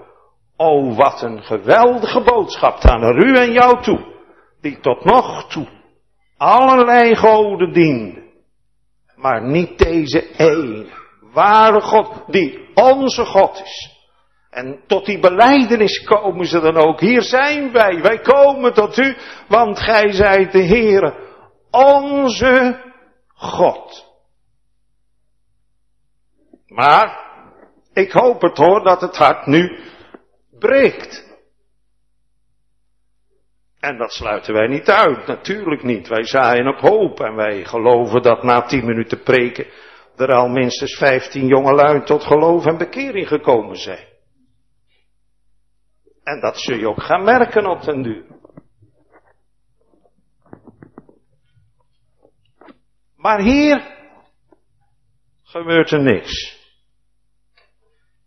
O, 0.58 0.94
wat 0.94 1.22
een 1.22 1.44
geweldige 1.44 2.22
boodschap 2.22 2.80
aan 2.80 3.18
u 3.18 3.38
en 3.38 3.52
jou 3.52 3.84
toe. 3.84 4.16
Die 4.62 4.80
tot 4.80 5.04
nog 5.04 5.48
toe 5.50 5.76
allerlei 6.38 7.15
goden 7.15 7.74
dienden. 7.74 8.24
Maar 9.15 9.44
niet 9.44 9.77
deze 9.77 10.36
ene, 10.38 10.86
ware 11.34 11.82
God, 11.82 12.24
die 12.27 12.70
onze 12.74 13.25
God 13.25 13.62
is. 13.63 13.96
En 14.50 14.79
tot 14.88 15.06
die 15.06 15.20
beleidenis 15.20 16.03
komen 16.03 16.46
ze 16.46 16.60
dan 16.60 16.77
ook. 16.77 17.00
Hier 17.00 17.22
zijn 17.22 17.72
wij, 17.72 18.01
wij 18.01 18.20
komen 18.20 18.74
tot 18.74 18.98
u, 18.98 19.15
want 19.48 19.79
gij 19.79 20.12
zijt 20.12 20.51
de 20.51 20.65
Heere, 20.65 21.13
onze 21.72 22.84
God. 23.27 24.06
Maar, 26.67 27.25
ik 27.94 28.12
hoop 28.12 28.41
het 28.41 28.58
hoor, 28.58 28.84
dat 28.84 29.01
het 29.01 29.17
hart 29.17 29.46
nu 29.46 29.79
breekt. 30.60 31.26
En 33.79 33.98
dat 33.98 34.12
sluiten 34.12 34.53
wij 34.53 34.67
niet 34.67 34.89
uit, 34.89 35.27
natuurlijk 35.27 35.84
niet. 35.84 36.07
Wij 36.07 36.24
zaaien 36.24 36.67
op 36.67 36.79
hoop 36.79 37.19
en 37.19 37.36
wij 37.36 37.65
geloven 37.65 38.22
dat 38.22 38.43
na 38.43 38.62
tien 38.62 38.86
minuten 38.86 39.24
preken 39.24 39.65
er 40.15 40.34
al 40.34 40.48
minstens 40.48 40.98
vijftien 40.98 41.48
jongelui 41.48 42.03
tot 42.03 42.24
geloof 42.24 42.65
en 42.65 42.77
bekering 42.77 43.27
gekomen 43.27 43.75
zijn. 43.75 44.05
En 46.24 46.39
dat 46.39 46.60
zul 46.60 46.77
je 46.77 46.88
ook 46.88 47.03
gaan 47.03 47.24
merken 47.24 47.65
op 47.65 47.81
den 47.81 48.01
duur. 48.01 48.25
Maar 53.15 53.41
hier 53.41 53.96
gebeurt 55.43 55.91
er 55.91 56.01
niks. 56.01 56.55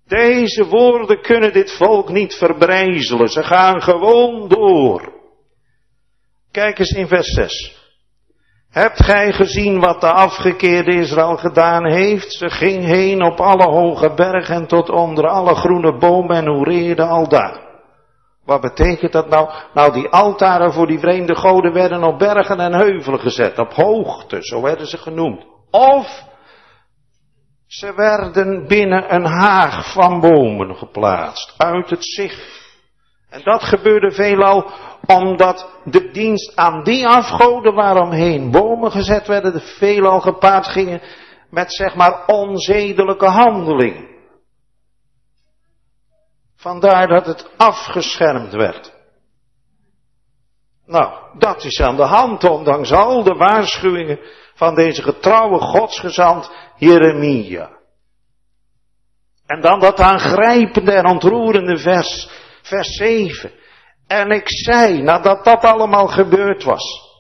Deze 0.07 0.67
woorden 0.67 1.23
kunnen 1.23 1.53
dit 1.53 1.77
volk 1.77 2.09
niet 2.09 2.35
verbrijzelen. 2.35 3.29
Ze 3.29 3.43
gaan 3.43 3.83
gewoon 3.83 4.49
door. 4.49 5.20
Kijk 6.53 6.79
eens 6.79 6.91
in 6.91 7.09
vers 7.09 7.27
6. 7.27 7.79
Hebt 8.71 9.05
gij 9.05 9.33
gezien 9.33 9.81
wat 9.81 10.01
de 10.01 10.13
afgekeerde 10.13 10.95
Israël 10.95 11.37
gedaan 11.37 11.87
heeft? 11.87 12.33
Ze 12.33 12.51
ging 12.51 12.85
heen 12.85 13.23
op 13.23 13.41
alle 13.41 13.71
hoge 13.71 14.15
bergen 14.15 14.55
en 14.55 14.67
tot 14.67 14.91
onder 14.91 15.27
alle 15.27 15.55
groene 15.55 15.99
bomen 15.99 16.37
en 16.37 16.47
hoereerde 16.47 17.05
al 17.05 17.29
daar. 17.29 17.69
Wat 18.45 18.61
betekent 18.61 19.13
dat 19.13 19.29
nou? 19.29 19.51
Nou, 19.75 19.93
die 19.93 20.09
altaren 20.09 20.73
voor 20.73 20.87
die 20.87 20.99
vreemde 20.99 21.35
goden 21.35 21.73
werden 21.73 22.03
op 22.03 22.19
bergen 22.19 22.61
en 22.61 22.73
heuvelen 22.73 23.21
gezet, 23.21 23.59
op 23.59 23.73
hoogte, 23.73 24.37
zo 24.41 24.63
werden 24.63 24.87
ze 24.87 24.99
genoemd. 24.99 25.45
Of 25.71 26.25
ze 27.67 27.95
werden 27.95 28.67
binnen 28.67 29.15
een 29.15 29.27
haag 29.27 29.93
van 29.93 30.21
bomen 30.21 30.77
geplaatst, 30.77 31.55
uit 31.57 31.91
het 31.91 32.05
zicht. 32.05 32.60
En 33.31 33.43
dat 33.43 33.63
gebeurde 33.63 34.11
veelal 34.11 34.73
omdat 35.07 35.71
de 35.85 36.11
dienst 36.11 36.57
aan 36.57 36.83
die 36.83 37.07
afgoden 37.07 37.75
waaromheen 37.75 38.51
bomen 38.51 38.91
gezet 38.91 39.27
werden, 39.27 39.61
veelal 39.61 40.21
gepaard 40.21 40.67
gingen 40.67 41.03
met 41.51 41.75
zeg 41.75 41.95
maar 41.95 42.27
onzedelijke 42.27 43.27
handeling. 43.27 44.09
Vandaar 46.57 47.07
dat 47.07 47.27
het 47.27 47.51
afgeschermd 47.57 48.53
werd. 48.53 48.93
Nou, 50.87 51.39
dat 51.39 51.65
is 51.65 51.81
aan 51.81 51.97
de 51.97 52.05
hand, 52.05 52.45
ondanks 52.45 52.93
al 52.93 53.23
de 53.23 53.35
waarschuwingen 53.35 54.19
van 54.55 54.75
deze 54.75 55.03
getrouwe 55.03 55.59
godsgezant 55.59 56.51
Jeremia. 56.77 57.71
En 59.47 59.61
dan 59.61 59.81
dat 59.81 60.01
aangrijpende 60.01 60.93
en 60.93 61.07
ontroerende 61.07 61.79
vers, 61.79 62.31
vers 62.71 62.97
7. 62.97 63.53
En 64.07 64.31
ik 64.31 64.49
zei, 64.49 65.03
nadat 65.03 65.45
dat 65.45 65.63
allemaal 65.63 66.07
gebeurd 66.07 66.63
was, 66.63 67.11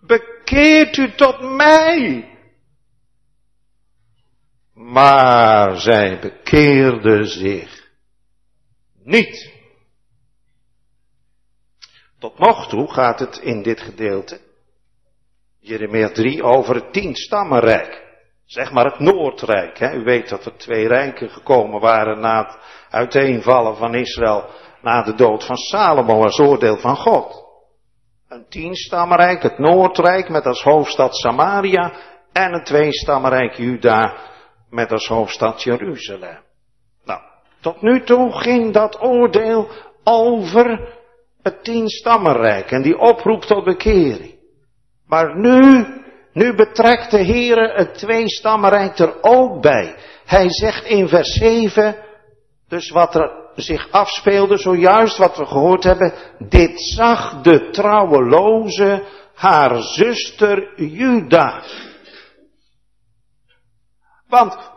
bekeert 0.00 0.96
u 0.96 1.14
tot 1.14 1.40
mij. 1.40 2.28
Maar 4.74 5.76
zij 5.76 6.18
bekeerde 6.20 7.24
zich 7.24 7.88
niet. 9.02 9.52
Tot 12.18 12.38
nog 12.38 12.68
toe 12.68 12.92
gaat 12.92 13.18
het 13.18 13.38
in 13.38 13.62
dit 13.62 13.80
gedeelte, 13.80 14.40
Jeremia 15.60 16.10
3, 16.10 16.42
over 16.42 16.74
het 16.74 16.92
tienstammenrijk. 16.92 18.06
Zeg 18.48 18.72
maar 18.72 18.84
het 18.84 18.98
Noordrijk. 18.98 19.78
Hè. 19.78 19.94
U 19.94 20.04
weet 20.04 20.28
dat 20.28 20.44
er 20.44 20.56
twee 20.56 20.86
rijken 20.86 21.30
gekomen 21.30 21.80
waren 21.80 22.20
na 22.20 22.46
het 22.46 22.58
uiteenvallen 22.90 23.76
van 23.76 23.94
Israël 23.94 24.50
na 24.82 25.02
de 25.02 25.14
dood 25.14 25.44
van 25.44 25.56
Salomo 25.56 26.22
als 26.22 26.38
oordeel 26.38 26.76
van 26.76 26.96
God. 26.96 27.46
Een 28.28 28.46
tienstammenrijk, 28.48 29.42
het 29.42 29.58
Noordrijk 29.58 30.28
met 30.28 30.46
als 30.46 30.62
hoofdstad 30.62 31.16
Samaria 31.16 31.92
en 32.32 32.52
een 32.52 32.64
tweestammenrijk 32.64 33.56
Juda 33.56 34.16
met 34.70 34.92
als 34.92 35.06
hoofdstad 35.06 35.62
Jeruzalem. 35.62 36.38
Nou, 37.04 37.20
tot 37.60 37.82
nu 37.82 38.04
toe 38.04 38.32
ging 38.32 38.72
dat 38.72 39.02
oordeel 39.02 39.68
over 40.04 40.96
het 41.42 41.64
tienstammenrijk 41.64 42.70
en 42.70 42.82
die 42.82 42.98
oproep 42.98 43.42
tot 43.42 43.64
bekering. 43.64 44.38
Maar 45.06 45.38
nu, 45.38 45.86
nu 46.32 46.54
betrekt 46.54 47.10
de 47.10 47.24
Heere 47.24 47.72
het 47.74 47.94
tweestammenrijk 47.94 48.98
er 48.98 49.22
ook 49.22 49.62
bij. 49.62 49.94
Hij 50.24 50.50
zegt 50.50 50.84
in 50.84 51.08
vers 51.08 51.32
7, 51.32 51.96
dus 52.68 52.90
wat 52.90 53.14
er 53.14 53.47
zich 53.60 53.90
afspeelde, 53.90 54.56
zojuist 54.56 55.16
wat 55.16 55.36
we 55.36 55.46
gehoord 55.46 55.84
hebben, 55.84 56.12
dit 56.38 56.80
zag 56.80 57.42
de 57.42 57.70
trouweloze 57.70 59.04
haar 59.34 59.82
zuster 59.82 60.80
Juda. 60.80 61.62
Want 64.28 64.70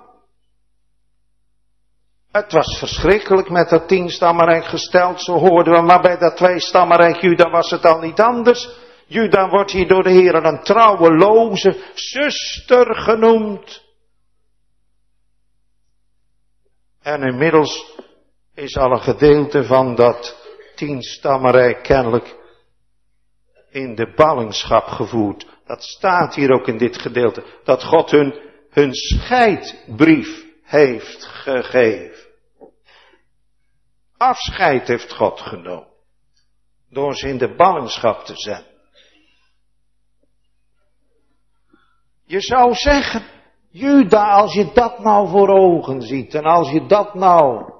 het 2.31 2.51
was 2.51 2.77
verschrikkelijk 2.79 3.49
met 3.49 3.69
dat 3.69 3.87
tienstammenrijk 3.87 4.65
gesteld, 4.65 5.21
zo 5.21 5.33
hoorden 5.33 5.73
we, 5.73 5.81
maar 5.81 6.01
bij 6.01 6.17
dat 6.17 6.37
tweestammenrijk 6.37 7.21
Juda 7.21 7.49
was 7.49 7.69
het 7.69 7.85
al 7.85 7.99
niet 7.99 8.19
anders. 8.19 8.69
Juda 9.05 9.49
wordt 9.49 9.71
hier 9.71 9.87
door 9.87 10.03
de 10.03 10.11
Heer 10.11 10.35
een 10.35 10.63
trouweloze 10.63 11.91
zuster 11.93 12.95
genoemd. 12.95 13.89
En 17.01 17.23
inmiddels 17.23 17.99
is 18.61 18.77
al 18.77 18.91
een 18.91 19.01
gedeelte 19.01 19.63
van 19.63 19.95
dat 19.95 20.37
tienstammenrijk 20.75 21.83
kennelijk 21.83 22.35
in 23.69 23.95
de 23.95 24.13
ballingschap 24.15 24.85
gevoerd. 24.85 25.47
Dat 25.65 25.83
staat 25.83 26.35
hier 26.35 26.51
ook 26.51 26.67
in 26.67 26.77
dit 26.77 27.01
gedeelte. 27.01 27.43
Dat 27.63 27.83
God 27.83 28.11
hun, 28.11 28.39
hun 28.69 28.93
scheidbrief 28.93 30.45
heeft 30.63 31.25
gegeven. 31.25 32.29
Afscheid 34.17 34.87
heeft 34.87 35.13
God 35.13 35.39
genomen. 35.39 35.87
Door 36.89 37.15
ze 37.15 37.27
in 37.27 37.37
de 37.37 37.55
ballingschap 37.55 38.25
te 38.25 38.33
zetten. 38.35 38.71
Je 42.25 42.41
zou 42.41 42.73
zeggen, 42.73 43.23
Juda, 43.69 44.31
als 44.31 44.53
je 44.53 44.71
dat 44.73 44.99
nou 44.99 45.29
voor 45.29 45.49
ogen 45.49 46.01
ziet 46.01 46.33
en 46.33 46.43
als 46.43 46.71
je 46.71 46.85
dat 46.85 47.13
nou 47.13 47.79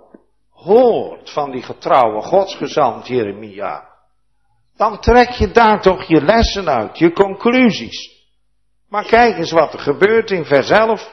hoort 0.63 1.29
van 1.29 1.51
die 1.51 1.61
getrouwe 1.61 2.21
godsgezant 2.21 3.07
Jeremia, 3.07 3.89
dan 4.77 4.99
trek 4.99 5.29
je 5.29 5.51
daar 5.51 5.81
toch 5.81 6.03
je 6.03 6.21
lessen 6.21 6.69
uit, 6.69 6.97
je 6.97 7.13
conclusies. 7.13 8.19
Maar 8.89 9.05
kijk 9.05 9.37
eens 9.37 9.51
wat 9.51 9.73
er 9.73 9.79
gebeurt 9.79 10.31
in 10.31 10.45
vers 10.45 10.69
11. 10.69 11.09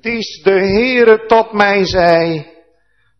Dies 0.00 0.42
de 0.42 0.50
Heere 0.50 1.26
tot 1.26 1.52
mij 1.52 1.84
zei, 1.84 2.46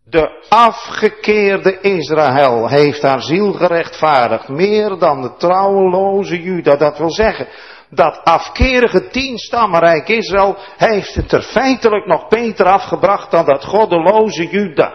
De 0.03 0.45
afgekeerde 0.49 1.79
Israël 1.81 2.67
heeft 2.67 3.01
haar 3.01 3.21
ziel 3.21 3.53
gerechtvaardigd, 3.53 4.47
meer 4.47 4.97
dan 4.97 5.21
de 5.21 5.35
trouweloze 5.35 6.41
Juda. 6.41 6.75
Dat 6.75 6.97
wil 6.97 7.11
zeggen, 7.11 7.47
dat 7.89 8.23
afkerige 8.23 9.07
tienstammenrijk 9.07 10.07
Israël 10.07 10.57
heeft 10.77 11.15
het 11.15 11.31
er 11.31 11.41
feitelijk 11.41 12.05
nog 12.05 12.27
beter 12.27 12.65
afgebracht 12.65 13.31
dan 13.31 13.45
dat 13.45 13.65
goddeloze 13.65 14.47
Juda. 14.47 14.93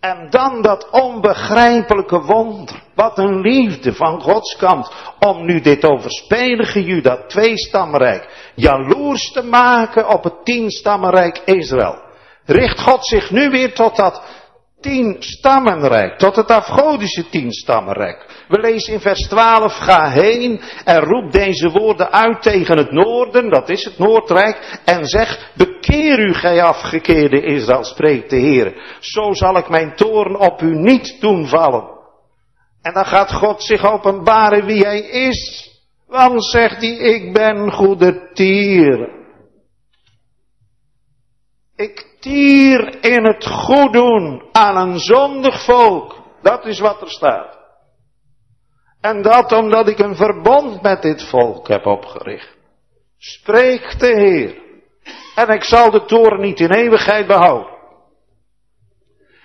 En 0.00 0.30
dan 0.30 0.62
dat 0.62 0.90
onbegrijpelijke 0.90 2.20
wonder. 2.20 2.82
Wat 2.94 3.18
een 3.18 3.40
liefde 3.40 3.94
van 3.94 4.20
Gods 4.20 4.56
kant. 4.56 4.92
Om 5.18 5.44
nu 5.44 5.60
dit 5.60 5.84
overspelige 5.84 6.84
Juda, 6.84 7.26
tweestammenrijk, 7.26 8.52
jaloers 8.54 9.32
te 9.32 9.42
maken 9.42 10.08
op 10.08 10.24
het 10.24 10.44
tienstammenrijk 10.44 11.42
Israël. 11.44 12.04
Richt 12.44 12.80
God 12.80 13.06
zich 13.06 13.30
nu 13.30 13.50
weer 13.50 13.74
tot 13.74 13.96
dat 13.96 14.22
tien 14.80 15.16
stammenrijk, 15.18 16.18
tot 16.18 16.36
het 16.36 16.50
afgodische 16.50 17.28
tien 17.28 17.52
stammenrijk. 17.52 18.35
We 18.48 18.60
lezen 18.60 18.92
in 18.92 19.00
vers 19.00 19.28
12, 19.28 19.72
ga 19.72 20.10
heen 20.10 20.60
en 20.84 21.00
roep 21.00 21.32
deze 21.32 21.70
woorden 21.70 22.12
uit 22.12 22.42
tegen 22.42 22.76
het 22.76 22.92
noorden, 22.92 23.50
dat 23.50 23.68
is 23.68 23.84
het 23.84 23.98
Noordrijk, 23.98 24.80
en 24.84 25.06
zeg, 25.06 25.52
bekeer 25.54 26.18
u 26.18 26.34
gij 26.34 26.62
afgekeerde 26.62 27.42
Israël, 27.42 27.84
spreekt 27.84 28.30
de 28.30 28.36
Heer. 28.36 28.96
Zo 29.00 29.32
zal 29.32 29.56
ik 29.56 29.68
mijn 29.68 29.96
toorn 29.96 30.36
op 30.36 30.60
u 30.60 30.74
niet 30.74 31.20
doen 31.20 31.46
vallen. 31.48 31.94
En 32.82 32.92
dan 32.92 33.06
gaat 33.06 33.32
God 33.32 33.62
zich 33.62 33.84
openbaren 33.84 34.64
wie 34.64 34.82
hij 34.82 35.00
is. 35.00 35.70
Want 36.06 36.44
zegt 36.44 36.76
hij, 36.76 36.96
ik 36.96 37.32
ben 37.32 37.72
goede 37.72 38.30
tier. 38.32 39.14
Ik 41.76 42.16
tier 42.20 43.04
in 43.04 43.24
het 43.24 43.46
goed 43.46 43.92
doen 43.92 44.48
aan 44.52 44.76
een 44.88 44.98
zondig 44.98 45.64
volk. 45.64 46.16
Dat 46.42 46.66
is 46.66 46.78
wat 46.78 47.00
er 47.00 47.10
staat. 47.10 47.55
En 49.06 49.22
dat 49.22 49.52
omdat 49.52 49.88
ik 49.88 49.98
een 49.98 50.16
verbond 50.16 50.82
met 50.82 51.02
dit 51.02 51.22
volk 51.22 51.68
heb 51.68 51.86
opgericht. 51.86 52.56
Spreekt 53.18 54.00
de 54.00 54.06
Heer. 54.06 54.54
En 55.34 55.48
ik 55.48 55.64
zal 55.64 55.90
de 55.90 56.04
toren 56.04 56.40
niet 56.40 56.60
in 56.60 56.72
eeuwigheid 56.72 57.26
behouden. 57.26 57.74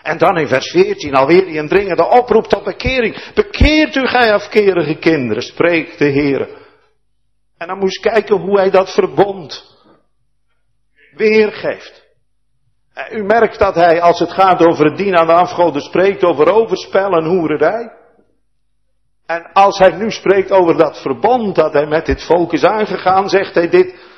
En 0.01 0.17
dan 0.17 0.37
in 0.37 0.47
vers 0.47 0.71
14 0.71 1.15
alweer 1.15 1.45
die 1.45 1.59
een 1.59 1.67
dringende 1.67 2.07
oproep 2.07 2.45
tot 2.45 2.63
bekering. 2.63 3.31
Bekeert 3.33 3.95
u 3.95 4.07
gij 4.07 4.33
afkerige 4.33 4.95
kinderen, 4.95 5.43
spreekt 5.43 5.97
de 5.97 6.05
Heer. 6.05 6.49
En 7.57 7.67
dan 7.67 7.77
moest 7.77 7.99
kijken 7.99 8.37
hoe 8.37 8.57
hij 8.57 8.69
dat 8.69 8.93
verbond 8.93 9.75
weergeeft. 11.15 12.09
U 13.11 13.23
merkt 13.23 13.59
dat 13.59 13.75
hij, 13.75 14.01
als 14.01 14.19
het 14.19 14.31
gaat 14.31 14.61
over 14.61 14.85
het 14.85 14.97
dienen 14.97 15.19
aan 15.19 15.27
de 15.27 15.33
afgoden, 15.33 15.81
spreekt 15.81 16.23
over 16.23 16.53
overspel 16.53 17.11
en 17.11 17.25
hoererij. 17.25 17.99
En 19.25 19.53
als 19.53 19.77
hij 19.77 19.91
nu 19.91 20.11
spreekt 20.11 20.51
over 20.51 20.77
dat 20.77 21.01
verbond 21.01 21.55
dat 21.55 21.73
hij 21.73 21.85
met 21.85 22.05
dit 22.05 22.23
volk 22.23 22.53
is 22.53 22.63
aangegaan, 22.63 23.29
zegt 23.29 23.53
hij 23.53 23.69
dit. 23.69 24.09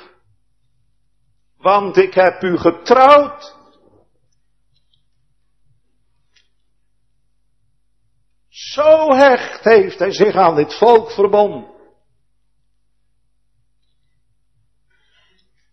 Want 1.56 1.96
ik 1.96 2.14
heb 2.14 2.42
u 2.42 2.58
getrouwd. 2.58 3.56
Zo 8.48 9.14
hecht 9.14 9.64
heeft 9.64 9.98
hij 9.98 10.12
zich 10.12 10.34
aan 10.34 10.54
dit 10.54 10.74
volk 10.74 11.10
verbonden. 11.10 11.72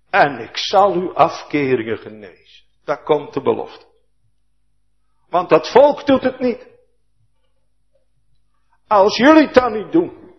En 0.10 0.40
ik 0.40 0.58
zal 0.58 0.94
uw 0.94 1.14
afkeringen 1.14 1.98
genezen. 1.98 2.66
Daar 2.84 3.04
komt 3.04 3.34
de 3.34 3.42
belofte. 3.42 3.86
Want 5.30 5.50
dat 5.50 5.72
volk 5.72 6.06
doet 6.06 6.22
het 6.22 6.40
niet. 6.40 6.71
Als 8.92 9.18
jullie 9.18 9.46
het 9.46 9.54
dan 9.54 9.74
niet 9.74 9.92
doen, 9.92 10.36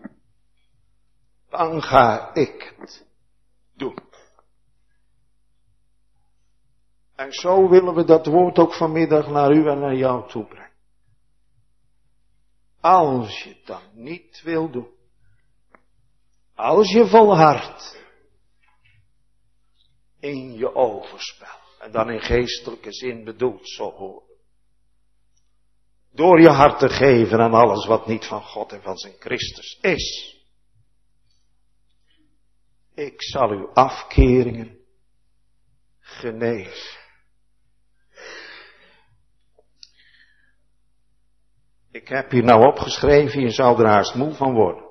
dan 1.48 1.82
ga 1.82 2.34
ik 2.34 2.74
het 2.78 3.06
doen. 3.74 3.98
En 7.14 7.32
zo 7.32 7.68
willen 7.68 7.94
we 7.94 8.04
dat 8.04 8.26
woord 8.26 8.58
ook 8.58 8.74
vanmiddag 8.74 9.28
naar 9.28 9.52
u 9.52 9.68
en 9.68 9.78
naar 9.78 9.94
jou 9.94 10.28
toe 10.28 10.46
brengen. 10.46 10.72
Als 12.80 13.42
je 13.42 13.48
het 13.48 13.66
dan 13.66 13.82
niet 13.92 14.42
wil 14.42 14.70
doen, 14.70 14.90
als 16.54 16.90
je 16.90 17.06
volhardt 17.06 18.04
in 20.20 20.52
je 20.52 20.74
overspel, 20.74 21.58
en 21.78 21.92
dan 21.92 22.10
in 22.10 22.20
geestelijke 22.20 22.92
zin 22.92 23.24
bedoeld 23.24 23.68
zo 23.68 23.90
horen. 23.90 24.31
Door 26.12 26.40
je 26.40 26.48
hart 26.48 26.78
te 26.78 26.88
geven 26.88 27.40
aan 27.40 27.54
alles 27.54 27.86
wat 27.86 28.06
niet 28.06 28.24
van 28.24 28.42
God 28.42 28.72
en 28.72 28.82
van 28.82 28.96
zijn 28.96 29.14
Christus 29.18 29.78
is. 29.80 30.36
Ik 32.94 33.22
zal 33.22 33.50
uw 33.50 33.72
afkeringen 33.72 34.78
genezen. 36.00 37.00
Ik 41.90 42.08
heb 42.08 42.30
hier 42.30 42.44
nou 42.44 42.66
opgeschreven, 42.66 43.40
je 43.40 43.50
zou 43.50 43.80
er 43.82 43.88
haast 43.88 44.14
moe 44.14 44.34
van 44.34 44.54
worden. 44.54 44.90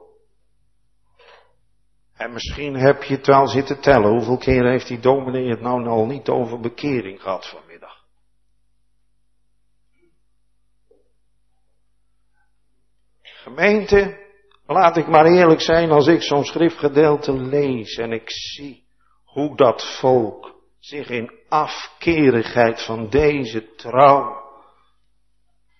En 2.13 2.33
misschien 2.33 2.75
heb 2.75 3.03
je 3.03 3.15
het 3.15 3.27
wel 3.27 3.47
zitten 3.47 3.81
tellen. 3.81 4.11
Hoeveel 4.11 4.37
keer 4.37 4.69
heeft 4.69 4.87
die 4.87 4.99
dominee 4.99 5.49
het 5.49 5.61
nou 5.61 5.87
al 5.87 6.05
niet 6.05 6.29
over 6.29 6.59
bekering 6.59 7.21
gehad 7.21 7.45
vanmiddag? 7.45 7.70
Gemeente, 13.43 14.19
laat 14.65 14.97
ik 14.97 15.07
maar 15.07 15.25
eerlijk 15.25 15.61
zijn 15.61 15.91
als 15.91 16.07
ik 16.07 16.21
zo'n 16.21 16.45
schriftgedeelte 16.45 17.33
lees 17.33 17.97
en 17.97 18.11
ik 18.11 18.29
zie 18.29 18.83
hoe 19.25 19.55
dat 19.55 19.97
volk 19.99 20.55
zich 20.79 21.09
in 21.09 21.31
afkerigheid 21.49 22.81
van 22.81 23.09
deze 23.09 23.75
trouw 23.75 24.41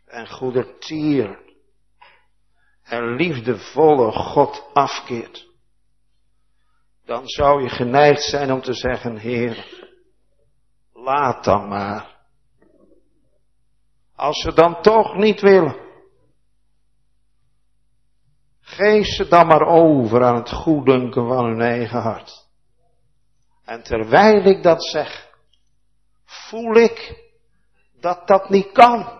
en 0.06 0.28
goedertier 0.30 1.39
en 2.84 3.15
liefdevolle 3.15 4.12
God 4.12 4.69
afkeert 4.74 5.50
dan 7.12 7.28
zou 7.28 7.62
je 7.62 7.69
geneigd 7.69 8.24
zijn 8.24 8.52
om 8.52 8.62
te 8.62 8.74
zeggen, 8.74 9.17
Heer, 9.17 9.65
laat 10.93 11.43
dan 11.43 11.67
maar. 11.67 12.19
Als 14.15 14.41
ze 14.41 14.54
dan 14.54 14.82
toch 14.82 15.15
niet 15.15 15.41
willen, 15.41 15.81
geef 18.75 19.05
ze 19.05 19.27
dan 19.27 19.47
maar 19.47 19.67
over 19.67 20.23
aan 20.23 20.36
het 20.36 20.51
goeddunken 20.51 21.27
van 21.27 21.45
hun 21.45 21.62
eigen 21.62 22.01
hart. 22.01 22.47
En 23.65 23.84
terwijl 23.84 24.43
ik 24.43 24.63
dat 24.63 24.84
zeg, 24.84 25.29
voel 26.25 26.75
ik 26.75 27.29
dat 27.99 28.27
dat 28.27 28.49
niet 28.49 28.71
kan. 28.71 29.19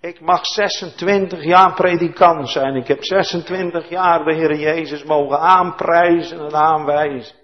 Ik 0.00 0.20
mag 0.20 0.46
26 0.46 1.44
jaar 1.44 1.74
predikant 1.74 2.48
zijn. 2.48 2.76
Ik 2.76 2.86
heb 2.86 3.04
26 3.04 3.88
jaar 3.88 4.24
de 4.24 4.34
Heer 4.34 4.58
Jezus 4.58 5.04
mogen 5.04 5.38
aanprijzen 5.38 6.38
en 6.38 6.54
aanwijzen. 6.54 7.36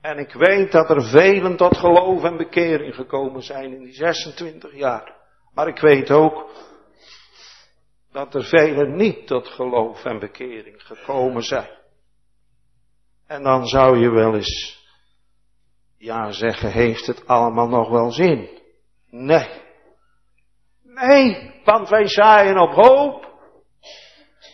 En 0.00 0.18
ik 0.18 0.32
weet 0.32 0.72
dat 0.72 0.90
er 0.90 1.04
velen 1.04 1.56
tot 1.56 1.76
geloof 1.76 2.24
en 2.24 2.36
bekering 2.36 2.94
gekomen 2.94 3.42
zijn 3.42 3.72
in 3.72 3.82
die 3.82 3.94
26 3.94 4.74
jaar. 4.74 5.14
Maar 5.54 5.68
ik 5.68 5.78
weet 5.78 6.10
ook 6.10 6.50
dat 8.16 8.34
er 8.34 8.44
velen 8.44 8.96
niet 8.96 9.26
tot 9.26 9.48
geloof 9.48 10.04
en 10.04 10.18
bekering 10.18 10.82
gekomen 10.82 11.42
zijn. 11.42 11.68
En 13.26 13.42
dan 13.42 13.66
zou 13.66 13.98
je 13.98 14.10
wel 14.10 14.34
eens, 14.34 14.84
ja 15.98 16.30
zeggen, 16.30 16.70
heeft 16.70 17.06
het 17.06 17.26
allemaal 17.26 17.68
nog 17.68 17.88
wel 17.88 18.10
zin? 18.10 18.48
Nee. 19.10 19.48
Nee, 20.82 21.54
want 21.64 21.88
wij 21.88 22.06
zaaien 22.06 22.58
op 22.58 22.72
hoop. 22.72 23.34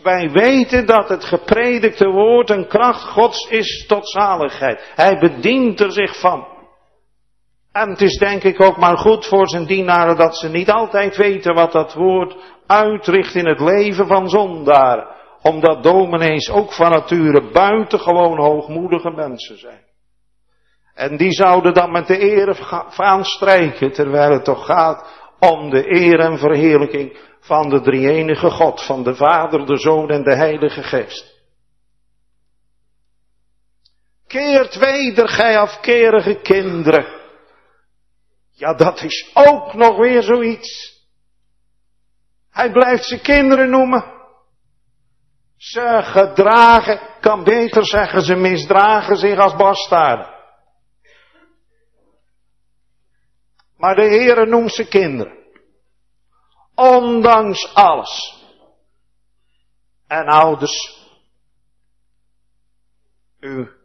Wij 0.03 0.31
weten 0.31 0.87
dat 0.87 1.09
het 1.09 1.25
gepredikte 1.25 2.09
woord 2.09 2.51
een 2.51 2.69
kracht 2.69 3.05
Gods 3.05 3.49
is 3.51 3.87
tot 3.87 4.11
zaligheid. 4.11 4.93
Hij 4.95 5.19
bedient 5.19 5.81
er 5.81 5.93
zich 5.93 6.21
van. 6.21 6.52
En 7.73 7.91
het 7.91 8.01
is 8.01 8.19
denk 8.19 8.43
ik 8.43 8.61
ook 8.61 8.77
maar 8.77 8.99
goed 8.99 9.27
voor 9.27 9.49
zijn 9.49 9.67
dienaren 9.67 10.17
dat 10.17 10.37
ze 10.37 10.49
niet 10.49 10.71
altijd 10.71 11.17
weten 11.17 11.55
wat 11.55 11.73
dat 11.73 11.95
woord 11.95 12.37
uitricht 12.67 13.35
in 13.35 13.47
het 13.47 13.61
leven 13.61 14.07
van 14.07 14.29
zondaren. 14.29 15.07
Omdat 15.43 15.83
dominees 15.83 16.51
ook 16.51 16.73
van 16.73 16.91
nature 16.91 17.51
buitengewoon 17.53 18.39
hoogmoedige 18.39 19.11
mensen 19.11 19.59
zijn. 19.59 19.85
En 20.95 21.17
die 21.17 21.33
zouden 21.33 21.75
dan 21.75 21.93
met 21.93 22.07
de 22.07 22.19
ere 22.19 22.55
gaan 22.91 23.25
strijken, 23.25 23.93
terwijl 23.93 24.33
het 24.33 24.45
toch 24.45 24.67
gaat 24.67 25.07
om 25.39 25.71
de 25.71 25.91
eer 25.91 26.21
en 26.21 26.39
verheerlijking 26.39 27.19
van 27.41 27.69
de 27.69 27.81
drie-enige 27.81 28.51
God, 28.51 28.83
van 28.83 29.03
de 29.03 29.15
Vader, 29.15 29.67
de 29.67 29.77
Zoon 29.77 30.11
en 30.11 30.23
de 30.23 30.35
Heilige 30.35 30.83
Geest. 30.83 31.41
Keert 34.27 34.79
weder, 34.79 35.29
gij 35.29 35.59
afkerige 35.59 36.35
kinderen. 36.35 37.22
Ja, 38.63 38.75
dat 38.75 39.03
is 39.03 39.31
ook 39.35 39.75
nog 39.75 39.97
weer 39.97 40.23
zoiets. 40.23 41.01
Hij 42.51 42.71
blijft 42.73 43.05
ze 43.05 43.21
kinderen 43.21 43.71
noemen. 43.71 44.05
Ze 45.57 46.01
gedragen, 46.03 47.21
kan 47.21 47.45
beter 47.45 47.87
zeggen, 47.87 48.23
ze 48.23 48.35
misdragen 48.35 49.17
zich 49.17 49.39
als 49.39 49.57
bastaarden. 49.57 50.35
Maar 53.77 53.95
de 53.95 54.03
Heere 54.03 54.47
noemt 54.47 54.73
ze 54.73 54.89
kinderen. 54.89 55.39
Ondanks 56.75 57.75
alles. 57.75 58.45
En 60.07 60.27
ouders, 60.27 61.09
u 63.41 63.82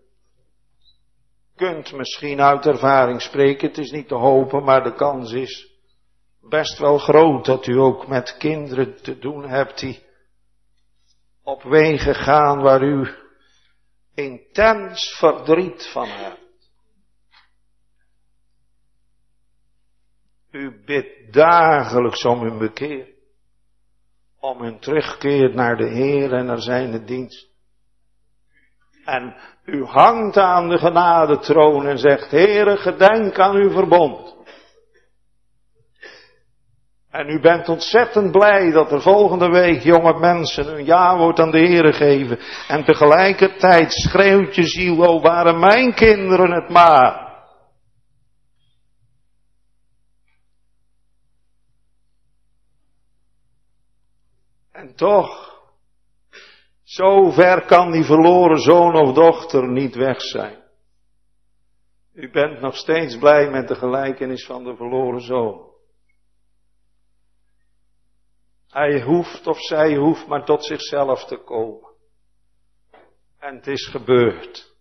kunt 1.58 1.94
misschien 1.94 2.42
uit 2.42 2.66
ervaring 2.66 3.22
spreken, 3.22 3.68
het 3.68 3.78
is 3.78 3.92
niet 3.92 4.08
te 4.08 4.16
hopen, 4.16 4.64
maar 4.64 4.84
de 4.84 4.94
kans 4.94 5.32
is 5.32 5.76
best 6.42 6.78
wel 6.78 6.98
groot 6.98 7.46
dat 7.46 7.68
u 7.68 7.80
ook 7.80 8.08
met 8.08 8.38
kinderen 8.38 9.02
te 9.02 9.20
doen 9.20 9.50
hebt 9.50 9.80
die 9.80 10.06
op 11.44 11.64
wegen 11.64 12.16
gaan 12.16 12.62
waar 12.62 12.84
u 12.84 13.10
intens 14.14 15.16
verdriet 15.18 15.88
van 15.92 16.08
hebt. 16.08 16.46
U 20.52 20.84
bidt 20.86 21.34
dagelijks 21.34 22.26
om 22.26 22.42
hun 22.42 22.58
bekeer, 22.58 23.08
om 24.40 24.62
hun 24.62 24.80
terugkeer 24.80 25.56
naar 25.56 25.78
de 25.78 25.90
Heer 25.90 26.34
en 26.34 26.46
naar 26.46 26.62
zijn 26.62 27.06
dienst. 27.06 27.47
En 29.08 29.36
u 29.66 29.86
hangt 29.86 30.38
aan 30.38 30.70
de 30.70 30.78
genadetroon 30.78 31.88
en 31.88 31.98
zegt, 31.98 32.32
Heere, 32.32 32.78
gedenk 32.78 33.40
aan 33.40 33.56
uw 33.56 33.72
verbond. 33.72 34.36
En 37.12 37.30
u 37.30 37.40
bent 37.40 37.70
ontzettend 37.70 38.32
blij 38.32 38.72
dat 38.72 38.92
er 38.92 39.02
volgende 39.02 39.50
week 39.50 39.82
jonge 39.82 40.20
mensen 40.20 40.66
hun 40.66 40.86
ja-woord 40.86 41.40
aan 41.40 41.52
de 41.52 41.58
Heere 41.60 41.94
geven. 41.94 42.40
En 42.68 42.84
tegelijkertijd 42.84 43.92
schreeuwt 43.92 44.56
je 44.56 44.64
ziel, 44.64 44.98
oh 44.98 45.24
waren 45.24 45.60
mijn 45.60 45.94
kinderen 45.94 46.52
het 46.52 46.70
maar. 46.70 47.28
En 54.72 54.96
toch, 54.96 55.47
zo 56.88 57.32
ver 57.32 57.66
kan 57.66 57.92
die 57.92 58.04
verloren 58.04 58.58
zoon 58.58 58.96
of 58.96 59.14
dochter 59.14 59.68
niet 59.68 59.96
weg 59.96 60.22
zijn. 60.22 60.64
U 62.14 62.32
bent 62.32 62.62
nog 62.62 62.76
steeds 62.76 63.18
blij 63.18 63.50
met 63.50 63.68
de 63.68 63.76
gelijkenis 63.76 64.46
van 64.46 64.64
de 64.64 64.76
verloren 64.76 65.22
zoon. 65.22 65.72
Hij 68.68 69.02
hoeft 69.02 69.48
of 69.48 69.58
zij 69.60 69.96
hoeft 69.96 70.28
maar 70.28 70.46
tot 70.46 70.66
zichzelf 70.66 71.26
te 71.26 71.38
komen. 71.38 71.90
En 73.40 73.56
het 73.56 73.68
is 73.68 73.88
gebeurd. 73.88 74.76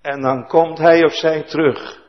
En 0.00 0.20
dan 0.20 0.46
komt 0.46 0.78
hij 0.78 1.04
of 1.04 1.14
zij 1.14 1.42
terug. 1.42 2.08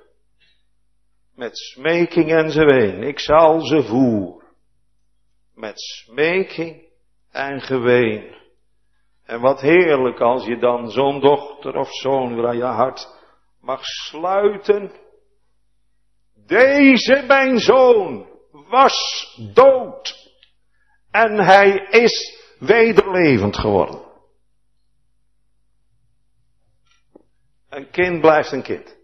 Met 1.36 1.58
smeking 1.58 2.32
en 2.32 2.52
zween. 2.52 3.04
Ik 3.04 3.20
zal 3.20 3.62
ze 3.62 3.84
voeren. 3.84 4.48
Met 5.54 5.80
smeking 5.80 6.90
en 7.32 7.62
geween. 7.62 8.41
En 9.26 9.42
wat 9.42 9.62
heerlijk 9.62 10.20
als 10.20 10.46
je 10.46 10.58
dan 10.58 10.90
zo'n 10.90 11.20
dochter 11.20 11.76
of 11.76 11.90
zoon 11.92 12.46
aan 12.46 12.58
je 12.58 12.64
hart 12.64 13.08
mag 13.62 13.84
sluiten. 13.84 14.92
Deze 16.46 17.24
mijn 17.28 17.60
zoon 17.60 18.30
was 18.52 19.28
dood 19.54 20.30
en 21.12 21.40
hij 21.40 21.72
is 21.90 22.40
wederlevend 22.60 23.58
geworden. 23.58 24.02
Een 27.70 27.90
kind 27.92 28.22
blijft 28.22 28.52
een 28.52 28.64
kind. 28.64 29.01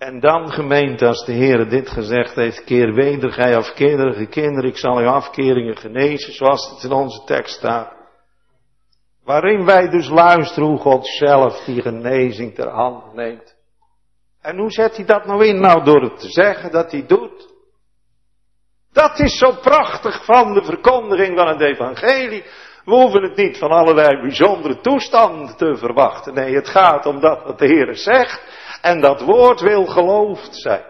En 0.00 0.20
dan 0.20 0.52
gemeente, 0.52 1.06
als 1.06 1.24
de 1.24 1.32
Heer 1.32 1.68
dit 1.68 1.88
gezegd 1.88 2.34
heeft, 2.34 2.64
keer 2.64 2.94
weder 2.94 3.32
gij 3.32 3.56
afkerige 3.56 4.26
kinderen, 4.26 4.70
ik 4.70 4.76
zal 4.76 4.98
uw 4.98 5.08
afkeringen 5.08 5.76
genezen, 5.76 6.32
zoals 6.32 6.70
het 6.70 6.82
in 6.82 6.92
onze 6.92 7.24
tekst 7.24 7.54
staat. 7.54 7.92
Waarin 9.24 9.64
wij 9.64 9.88
dus 9.88 10.08
luisteren 10.08 10.68
hoe 10.68 10.78
God 10.78 11.06
zelf 11.06 11.64
die 11.64 11.82
genezing 11.82 12.54
ter 12.54 12.68
hand 12.68 13.14
neemt. 13.14 13.56
En 14.40 14.58
hoe 14.58 14.70
zet 14.70 14.96
hij 14.96 15.04
dat 15.04 15.26
nou 15.26 15.46
in? 15.46 15.60
Nou, 15.60 15.84
door 15.84 16.02
het 16.02 16.20
te 16.20 16.30
zeggen 16.30 16.70
dat 16.70 16.90
hij 16.90 17.06
doet. 17.06 17.54
Dat 18.92 19.18
is 19.18 19.38
zo 19.38 19.52
prachtig 19.62 20.24
van 20.24 20.54
de 20.54 20.64
verkondiging 20.64 21.36
van 21.36 21.48
het 21.48 21.60
evangelie. 21.60 22.44
We 22.84 22.94
hoeven 22.94 23.22
het 23.22 23.36
niet 23.36 23.58
van 23.58 23.70
allerlei 23.70 24.20
bijzondere 24.20 24.80
toestanden 24.80 25.56
te 25.56 25.76
verwachten. 25.76 26.34
Nee, 26.34 26.54
het 26.54 26.68
gaat 26.68 27.06
om 27.06 27.20
dat 27.20 27.44
wat 27.44 27.58
de 27.58 27.66
Heer 27.66 27.96
zegt. 27.96 28.59
En 28.80 29.00
dat 29.00 29.20
woord 29.20 29.60
wil 29.60 29.86
geloofd 29.86 30.56
zijn. 30.56 30.84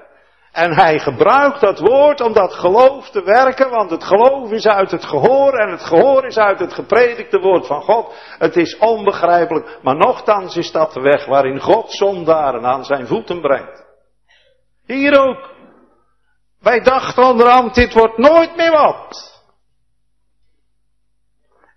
En 0.53 0.75
hij 0.75 0.99
gebruikt 0.99 1.61
dat 1.61 1.79
woord 1.79 2.21
om 2.21 2.33
dat 2.33 2.55
geloof 2.55 3.11
te 3.11 3.23
werken, 3.23 3.71
want 3.71 3.91
het 3.91 4.05
geloof 4.05 4.51
is 4.51 4.67
uit 4.67 4.91
het 4.91 5.05
gehoor 5.05 5.53
en 5.53 5.71
het 5.71 5.81
gehoor 5.81 6.27
is 6.27 6.37
uit 6.37 6.59
het 6.59 6.73
gepredikte 6.73 7.39
woord 7.39 7.67
van 7.67 7.83
God. 7.83 8.15
Het 8.39 8.57
is 8.57 8.79
onbegrijpelijk, 8.79 9.79
maar 9.83 9.97
nochtans 9.97 10.57
is 10.57 10.73
dat 10.73 10.93
de 10.93 11.01
weg 11.01 11.27
waarin 11.27 11.61
God 11.61 11.93
zondaren 11.93 12.67
aan 12.67 12.85
zijn 12.85 13.07
voeten 13.07 13.41
brengt. 13.41 13.85
Hier 14.87 15.21
ook. 15.21 15.51
Wij 16.61 16.81
dachten 16.81 17.25
onderhand, 17.25 17.75
dit 17.75 17.95
wordt 17.95 18.19
nooit 18.19 18.57
meer 18.57 18.71
wat. 18.71 19.43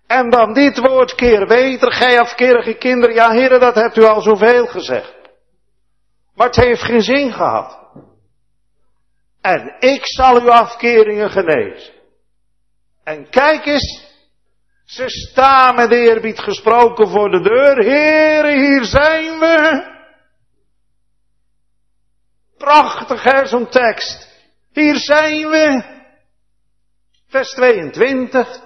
En 0.06 0.30
dan 0.30 0.52
dit 0.52 0.78
woord 0.78 1.14
keer 1.14 1.46
weder, 1.46 1.92
gij 1.92 2.20
afkerige 2.20 2.74
kinderen, 2.74 3.14
ja 3.14 3.30
heren, 3.30 3.60
dat 3.60 3.74
hebt 3.74 3.96
u 3.96 4.04
al 4.04 4.20
zoveel 4.20 4.66
gezegd. 4.66 5.23
Maar 6.34 6.46
het 6.46 6.56
heeft 6.56 6.82
geen 6.82 7.02
zin 7.02 7.32
gehad. 7.32 7.78
En 9.40 9.76
ik 9.78 10.06
zal 10.06 10.40
uw 10.40 10.50
afkeringen 10.50 11.30
genezen. 11.30 11.92
En 13.04 13.28
kijk 13.28 13.66
eens, 13.66 14.04
ze 14.84 15.08
staan 15.08 15.74
met 15.74 15.90
eerbied 15.90 16.38
gesproken 16.38 17.08
voor 17.08 17.30
de 17.30 17.40
deur. 17.40 17.82
Heren, 17.82 18.58
hier 18.58 18.84
zijn 18.84 19.38
we. 19.38 19.92
Prachtig 22.56 23.22
hè, 23.22 23.66
tekst. 23.66 24.28
Hier 24.72 24.96
zijn 24.96 25.48
we. 25.48 25.84
Vers 27.26 27.50
22. 27.50 28.62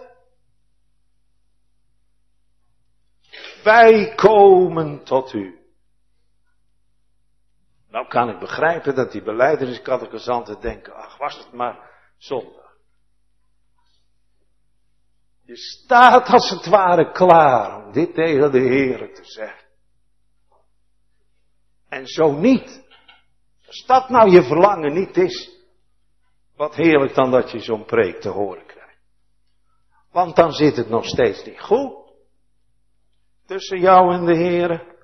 Wij 3.62 4.12
komen 4.14 5.04
tot 5.04 5.32
u. 5.32 5.57
Nou 7.90 8.08
kan 8.08 8.28
ik 8.28 8.38
begrijpen 8.38 8.94
dat 8.94 9.12
die 9.12 9.22
beleideniscatechisanten 9.22 10.60
denken, 10.60 10.94
ach 10.94 11.16
was 11.18 11.38
het 11.38 11.52
maar 11.52 11.90
zondag. 12.16 12.76
Je 15.42 15.56
staat 15.56 16.28
als 16.28 16.50
het 16.50 16.66
ware 16.66 17.12
klaar 17.12 17.84
om 17.84 17.92
dit 17.92 18.14
tegen 18.14 18.52
de 18.52 18.60
Heer 18.60 19.14
te 19.14 19.24
zeggen. 19.24 19.66
En 21.88 22.06
zo 22.06 22.32
niet. 22.32 22.86
Als 23.66 23.84
dat 23.86 24.08
nou 24.08 24.30
je 24.30 24.42
verlangen 24.42 24.92
niet 24.92 25.16
is, 25.16 25.50
wat 26.56 26.74
heerlijk 26.74 27.14
dan 27.14 27.30
dat 27.30 27.50
je 27.50 27.58
zo'n 27.58 27.84
preek 27.84 28.20
te 28.20 28.28
horen 28.28 28.66
krijgt. 28.66 28.98
Want 30.12 30.36
dan 30.36 30.52
zit 30.52 30.76
het 30.76 30.88
nog 30.88 31.04
steeds 31.04 31.44
niet 31.44 31.60
goed. 31.60 31.92
Tussen 33.46 33.80
jou 33.80 34.14
en 34.14 34.24
de 34.24 34.36
Heer. 34.36 34.96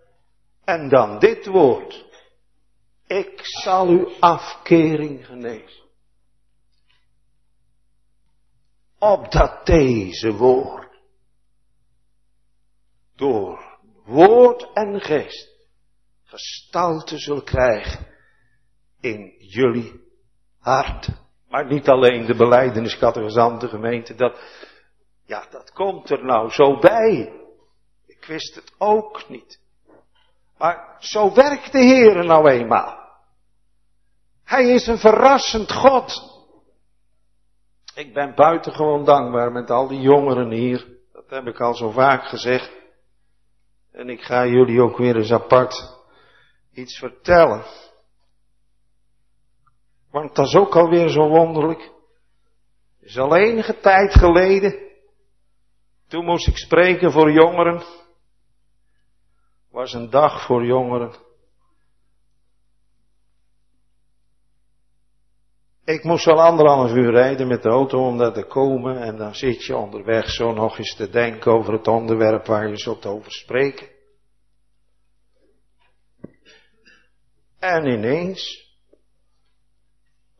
En 0.65 0.89
dan 0.89 1.19
dit 1.19 1.47
woord. 1.47 2.04
Ik 3.07 3.41
zal 3.43 3.89
uw 3.89 4.11
afkering 4.21 5.27
genezen. 5.27 5.83
Opdat 8.99 9.67
deze 9.67 10.33
woord 10.33 11.01
door 13.15 13.79
woord 14.05 14.73
en 14.73 15.01
geest 15.01 15.55
gestalte 16.25 17.19
zal 17.19 17.43
krijgen 17.43 18.07
in 19.01 19.35
jullie 19.39 20.01
hart. 20.59 21.09
Maar 21.49 21.67
niet 21.67 21.89
alleen 21.89 22.27
de 22.27 22.35
beleideniscategorisante 22.35 23.69
gemeente, 23.69 24.15
dat, 24.15 24.41
ja, 25.27 25.47
dat 25.51 25.73
komt 25.73 26.11
er 26.11 26.25
nou 26.25 26.51
zo 26.51 26.79
bij. 26.79 27.33
Ik 28.07 28.25
wist 28.25 28.55
het 28.55 28.73
ook 28.79 29.29
niet. 29.29 29.61
Maar 30.59 30.97
zo 30.99 31.35
werkt 31.35 31.73
de 31.73 31.79
Heer 31.79 32.25
nou 32.25 32.51
eenmaal. 32.51 33.03
Hij 34.45 34.69
is 34.69 34.87
een 34.87 34.99
verrassend 34.99 35.73
God. 35.73 36.33
Ik 37.95 38.15
ben 38.15 38.35
buitengewoon 38.35 39.05
dankbaar 39.05 39.53
met 39.53 39.71
al 39.71 39.89
die 39.89 40.01
jongeren 40.01 40.51
hier. 40.51 40.87
Dat 41.13 41.31
heb 41.31 41.47
ik 41.47 41.61
al 41.61 41.75
zo 41.75 41.91
vaak 41.91 42.25
gezegd. 42.25 42.73
En 43.93 44.09
ik 44.09 44.21
ga 44.21 44.47
jullie 44.47 44.81
ook 44.81 44.97
weer 44.97 45.17
eens 45.17 45.33
apart 45.33 45.95
iets 46.73 46.99
vertellen. 46.99 47.65
Want 50.11 50.35
dat 50.35 50.47
is 50.47 50.55
ook 50.55 50.77
alweer 50.77 51.09
zo 51.09 51.29
wonderlijk. 51.29 51.81
Het 53.01 53.09
is 53.09 53.19
al 53.19 53.37
enige 53.37 53.81
tijd 53.81 54.15
geleden. 54.15 54.79
Toen 56.09 56.25
moest 56.25 56.47
ik 56.47 56.57
spreken 56.57 57.13
voor 57.13 57.31
jongeren. 57.31 57.83
Was 59.75 59.93
een 59.93 60.11
dag 60.11 60.47
voor 60.47 60.65
jongeren. 60.65 61.15
Ik 65.85 66.05
moest 66.05 66.25
wel 66.25 66.43
anderhalf 66.43 66.91
uur 66.91 67.11
rijden 67.11 67.47
met 67.47 67.63
de 67.63 67.69
auto 67.69 68.07
om 68.07 68.19
daar 68.19 68.33
te 68.33 68.45
komen 68.45 69.03
en 69.03 69.17
dan 69.17 69.35
zit 69.35 69.65
je 69.65 69.77
onderweg 69.77 70.31
zo 70.31 70.53
nog 70.53 70.79
eens 70.79 70.97
te 70.97 71.11
denken 71.11 71.53
over 71.53 71.73
het 71.73 71.89
onderwerp 71.89 72.47
waar 72.47 72.69
je 72.69 72.77
zult 72.77 73.07
over 73.07 73.33
spreken. 73.33 73.89
En 77.59 77.87
ineens 77.87 78.73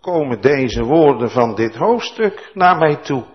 komen 0.01 0.41
deze 0.41 0.83
woorden 0.83 1.31
van 1.31 1.55
dit 1.55 1.75
hoofdstuk 1.75 2.51
naar 2.53 2.77
mij 2.77 2.97
toe. 2.97 3.34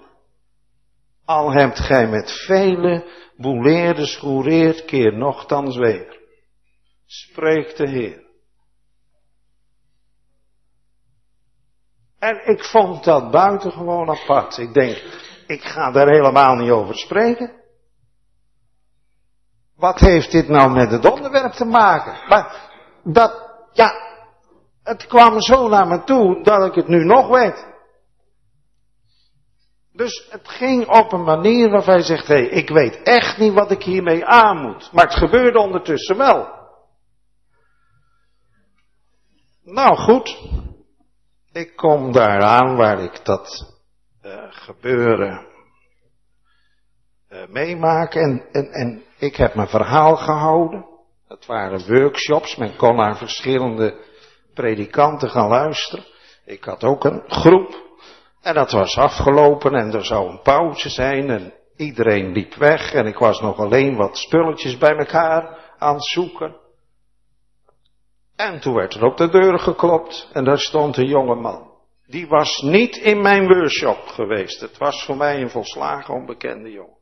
Al 1.30 1.52
hebt 1.52 1.80
gij 1.80 2.08
met 2.08 2.32
vele 2.32 3.06
boeleerde 3.38 4.06
schoereerd 4.06 4.86
keer 4.86 5.18
nochtans 5.18 5.78
weer. 5.78 6.20
Spreekt 7.06 7.78
de 7.78 7.90
Heer. 7.90 8.24
En 12.20 12.48
ik 12.48 12.64
vond 12.64 13.04
dat 13.04 13.32
buitengewoon 13.32 14.10
apart. 14.10 14.58
Ik 14.58 14.74
denk, 14.74 14.98
ik 15.48 15.62
ga 15.62 15.92
daar 15.92 16.08
helemaal 16.08 16.56
niet 16.56 16.72
over 16.72 16.96
spreken. 16.96 17.52
Wat 19.76 20.00
heeft 20.00 20.32
dit 20.32 20.48
nou 20.48 20.72
met 20.72 20.92
het 20.92 21.12
onderwerp 21.12 21.52
te 21.52 21.66
maken? 21.66 22.28
Maar 22.28 22.72
dat, 23.04 23.50
ja, 23.74 23.92
het 24.84 25.08
kwam 25.08 25.42
zo 25.42 25.68
naar 25.68 25.88
me 25.88 26.04
toe 26.04 26.44
dat 26.44 26.66
ik 26.66 26.76
het 26.76 26.88
nu 26.88 27.06
nog 27.06 27.28
weet. 27.28 27.68
Dus 30.00 30.28
het 30.30 30.50
ging 30.50 30.88
op 30.88 31.12
een 31.12 31.24
manier 31.24 31.70
waarvan 31.70 31.94
hij 31.94 32.04
zegt, 32.04 32.28
hé, 32.28 32.38
ik 32.38 32.70
weet 32.70 33.02
echt 33.04 33.38
niet 33.38 33.54
wat 33.54 33.72
ik 33.72 33.84
hiermee 33.84 34.26
aan 34.26 34.58
moet. 34.58 34.90
Maar 34.92 35.04
het 35.04 35.16
gebeurde 35.16 35.60
ondertussen 35.60 36.18
wel. 36.18 36.48
Nou 39.64 39.98
goed, 39.98 40.38
ik 41.52 41.76
kom 41.76 42.12
daaraan 42.12 42.76
waar 42.76 43.00
ik 43.00 43.26
dat 43.26 43.76
uh, 44.26 44.44
gebeuren 44.50 45.48
uh, 47.30 47.48
meemaak 47.48 48.14
en, 48.16 48.46
en, 48.52 48.72
en 48.72 49.04
ik 49.18 49.36
heb 49.36 49.56
mijn 49.56 49.70
verhaal 49.70 50.16
gehouden. 50.16 50.86
Het 51.28 51.46
waren 51.46 51.88
workshops, 51.88 52.56
men 52.56 52.76
kon 52.76 52.96
naar 52.96 53.18
verschillende 53.18 54.06
predikanten 54.54 55.30
gaan 55.30 55.48
luisteren. 55.48 56.06
Ik 56.46 56.64
had 56.64 56.84
ook 56.84 57.04
een 57.04 57.24
groep 57.28 57.89
en 58.42 58.54
dat 58.54 58.72
was 58.72 58.98
afgelopen 58.98 59.76
en 59.76 59.94
er 59.94 60.06
zou 60.06 60.30
een 60.30 60.42
pauze 60.42 60.90
zijn 60.90 61.30
en 61.30 61.54
iedereen 61.76 62.32
liep 62.32 62.54
weg 62.54 62.94
en 62.94 63.06
ik 63.06 63.18
was 63.18 63.42
nog 63.42 63.58
alleen 63.58 63.96
wat 63.96 64.18
spulletjes 64.18 64.78
bij 64.78 64.96
elkaar 64.96 65.74
aan 65.78 65.94
het 65.94 66.06
zoeken. 66.06 66.56
En 68.36 68.60
toen 68.60 68.74
werd 68.74 68.94
er 68.94 69.04
op 69.04 69.18
de 69.18 69.30
deur 69.30 69.60
geklopt 69.60 70.30
en 70.34 70.44
daar 70.44 70.60
stond 70.60 70.98
een 70.98 71.08
jonge 71.08 71.36
man. 71.36 71.68
Die 72.06 72.28
was 72.28 72.62
niet 72.62 72.98
in 72.98 73.22
mijn 73.22 73.48
workshop 73.48 74.08
geweest. 74.08 74.62
Het 74.62 74.78
was 74.78 75.06
voor 75.06 75.18
mij 75.18 75.42
een 75.42 75.50
volslagen 75.50 76.14
onbekende 76.14 76.72
jongen. 76.72 76.98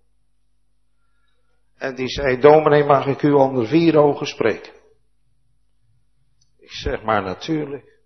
En 1.77 1.95
die 1.95 2.09
zei, 2.09 2.39
dominee 2.39 2.83
mag 2.83 3.05
ik 3.05 3.21
u 3.21 3.31
onder 3.31 3.67
vier 3.67 3.97
ogen 3.97 4.25
spreken? 4.25 4.73
Ik 6.57 6.71
zeg 6.71 7.03
maar 7.03 7.23
natuurlijk. 7.23 7.99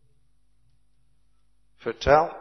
Vertel. 1.76 2.41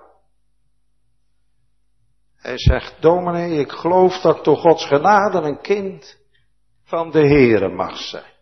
Hij 2.40 2.58
zegt, 2.58 3.02
dominee, 3.02 3.58
ik 3.58 3.70
geloof 3.70 4.20
dat 4.20 4.44
door 4.44 4.56
Gods 4.56 4.86
genade 4.86 5.38
een 5.38 5.60
kind 5.60 6.18
van 6.84 7.10
de 7.10 7.26
Heere 7.26 7.68
mag 7.68 7.96
zijn. 7.96 8.32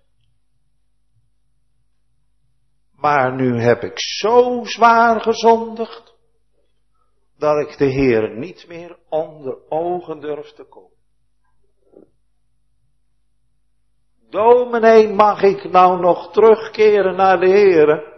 Maar 2.92 3.34
nu 3.34 3.60
heb 3.60 3.82
ik 3.82 4.00
zo 4.00 4.64
zwaar 4.64 5.20
gezondigd, 5.20 6.14
dat 7.36 7.68
ik 7.68 7.78
de 7.78 7.84
Heer 7.84 8.38
niet 8.38 8.64
meer 8.68 8.98
onder 9.08 9.58
ogen 9.68 10.20
durf 10.20 10.52
te 10.52 10.64
komen. 10.64 10.96
Dominee, 14.30 15.08
mag 15.08 15.42
ik 15.42 15.70
nou 15.70 16.00
nog 16.00 16.32
terugkeren 16.32 17.16
naar 17.16 17.40
de 17.40 17.48
Heer? 17.48 18.17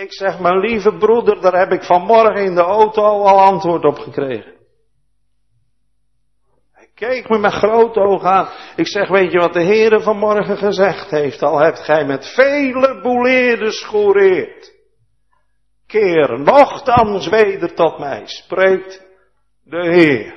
Ik 0.00 0.12
zeg, 0.12 0.38
mijn 0.38 0.58
lieve 0.58 0.96
broeder, 0.96 1.40
daar 1.40 1.58
heb 1.58 1.72
ik 1.72 1.82
vanmorgen 1.82 2.44
in 2.44 2.54
de 2.54 2.60
auto 2.60 3.02
al 3.02 3.40
antwoord 3.40 3.84
op 3.84 3.98
gekregen. 3.98 4.52
Hij 6.72 6.90
keek 6.94 7.28
me 7.28 7.38
met 7.38 7.52
grote 7.52 8.00
ogen 8.00 8.28
aan. 8.28 8.48
Ik 8.76 8.86
zeg, 8.86 9.08
weet 9.08 9.32
je 9.32 9.38
wat 9.38 9.52
de 9.52 9.62
Heer 9.62 10.00
vanmorgen 10.00 10.56
gezegd 10.56 11.10
heeft? 11.10 11.42
Al 11.42 11.58
hebt 11.58 11.78
gij 11.78 12.04
met 12.04 12.26
vele 12.26 13.00
boeleerders 13.02 13.78
schoreerd. 13.78 14.72
Keer 15.86 16.40
nogthans 16.40 17.28
weder 17.28 17.74
tot 17.74 17.98
mij, 17.98 18.22
spreekt 18.26 19.04
de 19.64 19.92
Heer. 19.92 20.34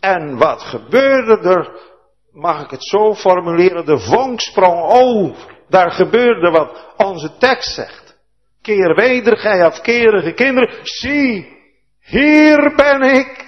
En 0.00 0.38
wat 0.38 0.62
gebeurde 0.62 1.48
er? 1.48 1.94
Mag 2.32 2.62
ik 2.64 2.70
het 2.70 2.84
zo 2.84 3.14
formuleren? 3.14 3.86
De 3.86 3.98
vonk 3.98 4.40
sprong 4.40 4.82
over. 4.82 5.55
Daar 5.68 5.90
gebeurde 5.90 6.50
wat 6.50 6.94
onze 6.96 7.36
tekst 7.36 7.74
zegt. 7.74 8.16
Keer 8.62 8.94
weder, 8.94 9.36
gij 9.36 9.64
afkerige 9.64 10.32
kinderen. 10.32 10.78
Zie, 10.82 11.56
hier 12.00 12.74
ben 12.74 13.02
ik. 13.02 13.44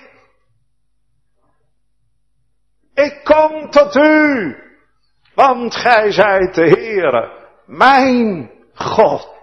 Ik 2.94 3.20
kom 3.24 3.70
tot 3.70 3.94
u. 3.94 4.57
Want 5.35 5.74
gij 5.74 6.12
zijt 6.12 6.54
de 6.54 6.68
Heere, 6.68 7.50
mijn 7.66 8.50
God. 8.74 9.37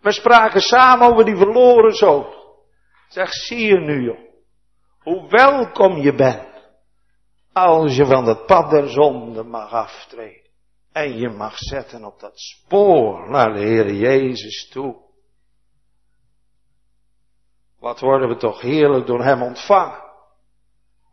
We 0.00 0.12
spraken 0.12 0.60
samen 0.60 1.08
over 1.08 1.24
die 1.24 1.36
verloren 1.36 1.92
zoon. 1.92 2.26
Zeg, 3.08 3.32
zie 3.32 3.66
je 3.66 3.78
nu 3.78 4.02
joh, 4.02 4.18
hoe 5.00 5.28
welkom 5.28 5.96
je 5.96 6.14
bent. 6.14 6.48
Als 7.52 7.96
je 7.96 8.06
van 8.06 8.26
het 8.26 8.46
pad 8.46 8.70
der 8.70 8.88
zonde 8.88 9.42
mag 9.42 9.72
aftreden. 9.72 10.41
En 10.92 11.18
je 11.18 11.28
mag 11.28 11.58
zetten 11.58 12.04
op 12.04 12.20
dat 12.20 12.32
spoor 12.34 13.30
naar 13.30 13.52
de 13.52 13.60
Heer 13.60 13.92
Jezus 13.92 14.68
toe. 14.68 14.96
Wat 17.78 18.00
worden 18.00 18.28
we 18.28 18.36
toch 18.36 18.60
heerlijk 18.60 19.06
door 19.06 19.24
Hem 19.24 19.42
ontvangen. 19.42 20.02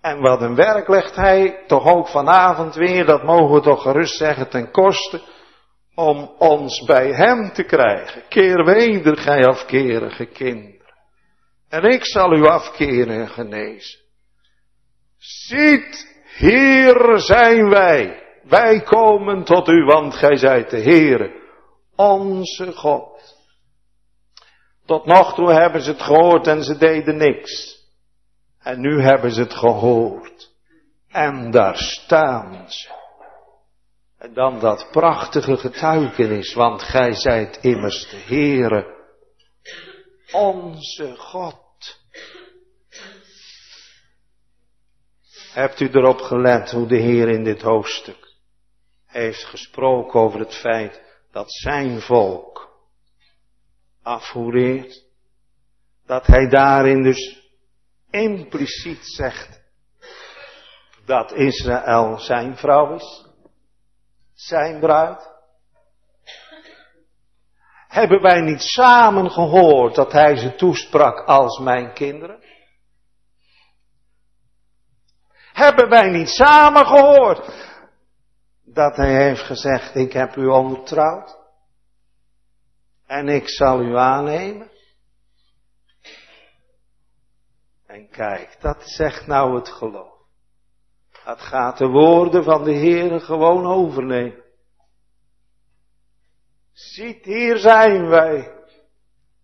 En 0.01 0.19
wat 0.19 0.41
een 0.41 0.55
werk 0.55 0.87
legt 0.87 1.15
Hij 1.15 1.63
toch 1.67 1.85
ook 1.85 2.07
vanavond 2.07 2.75
weer, 2.75 3.05
dat 3.05 3.23
mogen 3.23 3.55
we 3.55 3.61
toch 3.61 3.81
gerust 3.81 4.17
zeggen 4.17 4.49
ten 4.49 4.71
koste, 4.71 5.21
om 5.95 6.35
ons 6.37 6.83
bij 6.85 7.13
Hem 7.13 7.53
te 7.53 7.63
krijgen. 7.63 8.23
Keer 8.29 8.65
weder, 8.65 9.17
gij 9.17 9.45
afkerige 9.45 10.25
kinderen. 10.25 10.77
En 11.69 11.83
ik 11.83 12.05
zal 12.05 12.33
u 12.33 12.45
afkeren 12.45 13.19
en 13.19 13.29
genezen. 13.29 13.99
Ziet, 15.17 16.21
hier 16.37 17.19
zijn 17.19 17.69
wij. 17.69 18.28
Wij 18.49 18.81
komen 18.81 19.43
tot 19.43 19.67
u, 19.67 19.83
want 19.83 20.15
gij 20.15 20.37
zijt 20.37 20.69
de 20.69 20.81
Heere, 20.81 21.41
onze 21.95 22.71
God. 22.71 23.37
Tot 24.85 25.05
nog 25.05 25.33
toe 25.33 25.51
hebben 25.51 25.81
ze 25.81 25.91
het 25.91 26.01
gehoord 26.01 26.47
en 26.47 26.63
ze 26.63 26.77
deden 26.77 27.17
niks. 27.17 27.77
En 28.59 28.79
nu 28.79 29.01
hebben 29.01 29.31
ze 29.31 29.41
het 29.41 29.53
gehoord. 29.53 30.51
En 31.07 31.51
daar 31.51 31.77
staan 31.77 32.71
ze. 32.71 32.89
En 34.17 34.33
dan 34.33 34.59
dat 34.59 34.87
prachtige 34.91 35.57
getuigenis, 35.57 36.53
want 36.53 36.81
gij 36.81 37.13
zijt 37.13 37.57
immers 37.61 38.09
de 38.09 38.17
Heere, 38.17 38.95
onze 40.31 41.15
God. 41.17 41.97
Hebt 45.53 45.79
u 45.79 45.89
erop 45.91 46.19
gelet 46.19 46.71
hoe 46.71 46.87
de 46.87 46.97
Heer 46.97 47.29
in 47.29 47.43
dit 47.43 47.61
hoofdstuk 47.61 48.28
heeft 49.09 49.45
gesproken 49.45 50.19
over 50.19 50.39
het 50.39 50.55
feit 50.55 51.01
dat 51.31 51.51
zijn 51.51 52.01
volk 52.01 52.77
afvoereert. 54.03 55.03
Dat 56.05 56.25
hij 56.25 56.47
daarin 56.47 57.03
dus 57.03 57.51
impliciet 58.09 59.05
zegt 59.05 59.61
dat 61.05 61.31
Israël 61.31 62.19
zijn 62.19 62.57
vrouw 62.57 62.95
is, 62.95 63.25
zijn 64.33 64.79
bruid. 64.79 65.37
Hebben 67.87 68.21
wij 68.21 68.41
niet 68.41 68.61
samen 68.61 69.31
gehoord 69.31 69.95
dat 69.95 70.11
hij 70.11 70.35
ze 70.35 70.55
toesprak 70.55 71.19
als 71.19 71.59
mijn 71.59 71.93
kinderen? 71.93 72.43
Hebben 75.53 75.89
wij 75.89 76.09
niet 76.09 76.29
samen 76.29 76.85
gehoord 76.85 77.68
dat 78.79 78.95
hij 78.95 79.23
heeft 79.23 79.41
gezegd, 79.41 79.95
ik 79.95 80.13
heb 80.13 80.35
u 80.35 80.45
ondertrouwd 80.45 81.37
en 83.05 83.27
ik 83.27 83.49
zal 83.49 83.81
u 83.81 83.97
aannemen? 83.97 84.71
En 87.85 88.09
kijk, 88.09 88.57
dat 88.59 88.89
zegt 88.89 89.27
nou 89.27 89.55
het 89.55 89.69
geloof. 89.69 90.13
Dat 91.25 91.41
gaat 91.41 91.77
de 91.77 91.87
woorden 91.87 92.43
van 92.43 92.63
de 92.63 92.71
Heer 92.71 93.21
gewoon 93.21 93.65
overnemen. 93.65 94.43
Ziet, 96.71 97.25
hier 97.25 97.57
zijn 97.57 98.07
wij. 98.07 98.53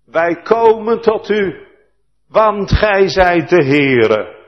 Wij 0.05 0.41
komen 0.41 1.01
tot 1.01 1.29
u, 1.29 1.67
want 2.27 2.71
gij 2.71 3.09
zijt 3.09 3.49
de 3.49 3.65
Heere. 3.65 4.43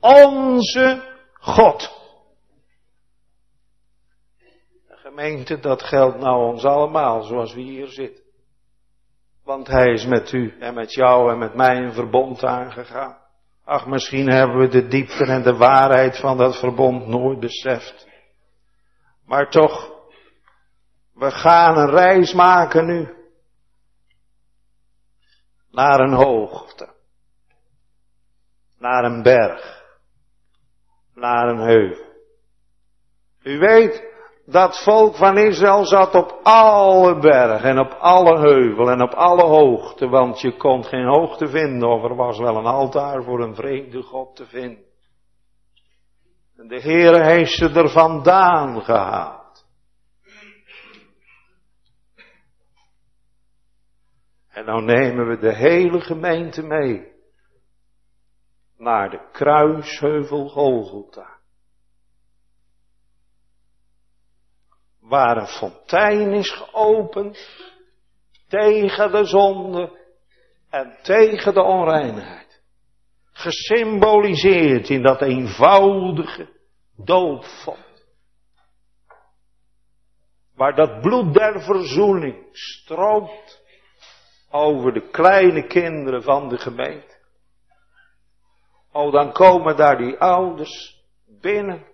Onze 0.00 1.14
God. 1.32 1.94
De 4.88 4.96
gemeente, 5.16 5.58
dat 5.58 5.82
geldt 5.82 6.18
nou 6.18 6.52
ons 6.52 6.64
allemaal, 6.64 7.22
zoals 7.22 7.54
we 7.54 7.60
hier 7.60 7.86
zitten. 7.86 8.24
Want 9.44 9.66
hij 9.66 9.92
is 9.92 10.06
met 10.06 10.32
u 10.32 10.56
en 10.60 10.74
met 10.74 10.92
jou 10.92 11.32
en 11.32 11.38
met 11.38 11.54
mij 11.54 11.76
een 11.76 11.92
verbond 11.92 12.44
aangegaan. 12.44 13.18
Ach, 13.64 13.86
misschien 13.86 14.30
hebben 14.30 14.58
we 14.58 14.68
de 14.68 14.86
diepte 14.86 15.24
en 15.24 15.42
de 15.42 15.56
waarheid 15.56 16.20
van 16.20 16.36
dat 16.36 16.58
verbond 16.58 17.06
nooit 17.06 17.40
beseft. 17.40 18.08
Maar 19.24 19.50
toch, 19.50 19.92
we 21.14 21.30
gaan 21.30 21.76
een 21.76 21.90
reis 21.90 22.32
maken 22.32 22.86
nu. 22.86 23.14
Naar 25.70 26.00
een 26.00 26.14
hoogte. 26.14 26.94
Naar 28.78 29.04
een 29.04 29.22
berg. 29.22 29.84
Naar 31.14 31.48
een 31.48 31.60
heuvel. 31.60 32.04
U 33.42 33.58
weet, 33.58 34.15
dat 34.46 34.82
volk 34.82 35.16
van 35.16 35.38
Israël 35.38 35.84
zat 35.84 36.14
op 36.14 36.40
alle 36.42 37.18
bergen 37.18 37.70
en 37.70 37.78
op 37.78 37.92
alle 37.92 38.38
heuvel 38.38 38.90
en 38.90 39.02
op 39.02 39.12
alle 39.12 39.42
hoogte, 39.42 40.08
want 40.08 40.40
je 40.40 40.56
kon 40.56 40.84
geen 40.84 41.06
hoogte 41.06 41.48
vinden 41.48 41.88
of 41.88 42.04
er 42.04 42.14
was 42.14 42.38
wel 42.38 42.56
een 42.56 42.66
altaar 42.66 43.22
voor 43.22 43.40
een 43.40 43.54
vreemde 43.54 44.02
God 44.02 44.36
te 44.36 44.46
vinden. 44.46 44.84
En 46.56 46.68
de 46.68 46.80
Heer 46.80 47.24
heeft 47.24 47.52
ze 47.52 47.68
er 47.68 47.88
vandaan 47.88 48.82
gehaald. 48.82 49.66
En 54.48 54.64
nou 54.64 54.82
nemen 54.82 55.28
we 55.28 55.38
de 55.38 55.54
hele 55.54 56.00
gemeente 56.00 56.62
mee 56.62 57.12
naar 58.76 59.10
de 59.10 59.28
kruisheuvel 59.32 60.48
Golgotha. 60.48 61.35
Waar 65.08 65.36
een 65.36 65.46
fontein 65.46 66.32
is 66.32 66.50
geopend 66.50 67.38
tegen 68.48 69.12
de 69.12 69.24
zonde 69.24 69.98
en 70.70 70.98
tegen 71.02 71.54
de 71.54 71.62
onreinheid. 71.62 72.62
Gesymboliseerd 73.32 74.88
in 74.88 75.02
dat 75.02 75.22
eenvoudige 75.22 76.48
doopvond. 76.96 77.84
Waar 80.54 80.74
dat 80.74 81.00
bloed 81.00 81.34
der 81.34 81.62
verzoening 81.62 82.48
stroomt 82.52 83.64
over 84.50 84.92
de 84.92 85.10
kleine 85.10 85.66
kinderen 85.66 86.22
van 86.22 86.48
de 86.48 86.58
gemeente. 86.58 87.14
Oh, 88.92 89.12
dan 89.12 89.32
komen 89.32 89.76
daar 89.76 89.98
die 89.98 90.18
ouders 90.18 91.04
binnen 91.40 91.86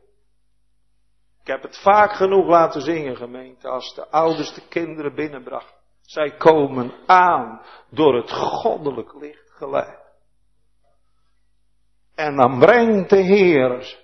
ik 1.42 1.48
heb 1.48 1.62
het 1.62 1.78
vaak 1.78 2.12
genoeg 2.12 2.46
laten 2.46 2.80
zingen, 2.80 3.16
gemeente, 3.16 3.68
als 3.68 3.94
de 3.94 4.08
ouders 4.08 4.54
de 4.54 4.68
kinderen 4.68 5.14
binnenbrachten. 5.14 5.76
Zij 6.00 6.36
komen 6.36 6.92
aan 7.06 7.60
door 7.90 8.16
het 8.16 8.32
goddelijk 8.32 9.14
licht 9.14 9.50
geleid. 9.50 10.00
En 12.14 12.36
dan 12.36 12.58
brengt 12.58 13.10
de 13.10 13.16
Heer 13.16 14.00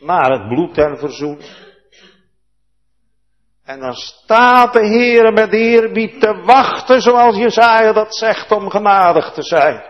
naar 0.00 0.30
het 0.30 0.48
bloed 0.48 0.74
der 0.74 0.98
verzoening. 0.98 1.64
En 3.64 3.80
dan 3.80 3.94
staat 3.94 4.72
de 4.72 4.86
Heer 4.86 5.32
met 5.32 5.52
eerbied 5.52 6.20
te 6.20 6.42
wachten, 6.44 7.00
zoals 7.00 7.36
Jezaja 7.36 7.92
dat 7.92 8.16
zegt, 8.16 8.52
om 8.52 8.70
genadig 8.70 9.32
te 9.32 9.42
zijn. 9.42 9.82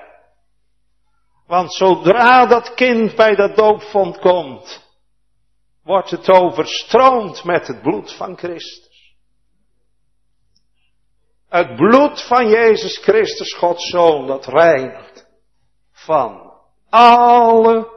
Want 1.46 1.74
zodra 1.74 2.46
dat 2.46 2.74
kind 2.74 3.14
bij 3.14 3.34
dat 3.34 3.56
doopvond 3.56 4.18
komt, 4.18 4.85
wordt 5.86 6.10
het 6.10 6.28
overstroomd 6.28 7.44
met 7.44 7.66
het 7.66 7.82
bloed 7.82 8.16
van 8.16 8.38
Christus. 8.38 9.14
Het 11.48 11.76
bloed 11.76 12.22
van 12.22 12.48
Jezus 12.48 12.98
Christus, 12.98 13.54
Gods 13.54 13.90
Zoon, 13.90 14.26
dat 14.26 14.46
reinigt 14.46 15.26
van 15.92 16.52
alle 16.90 17.88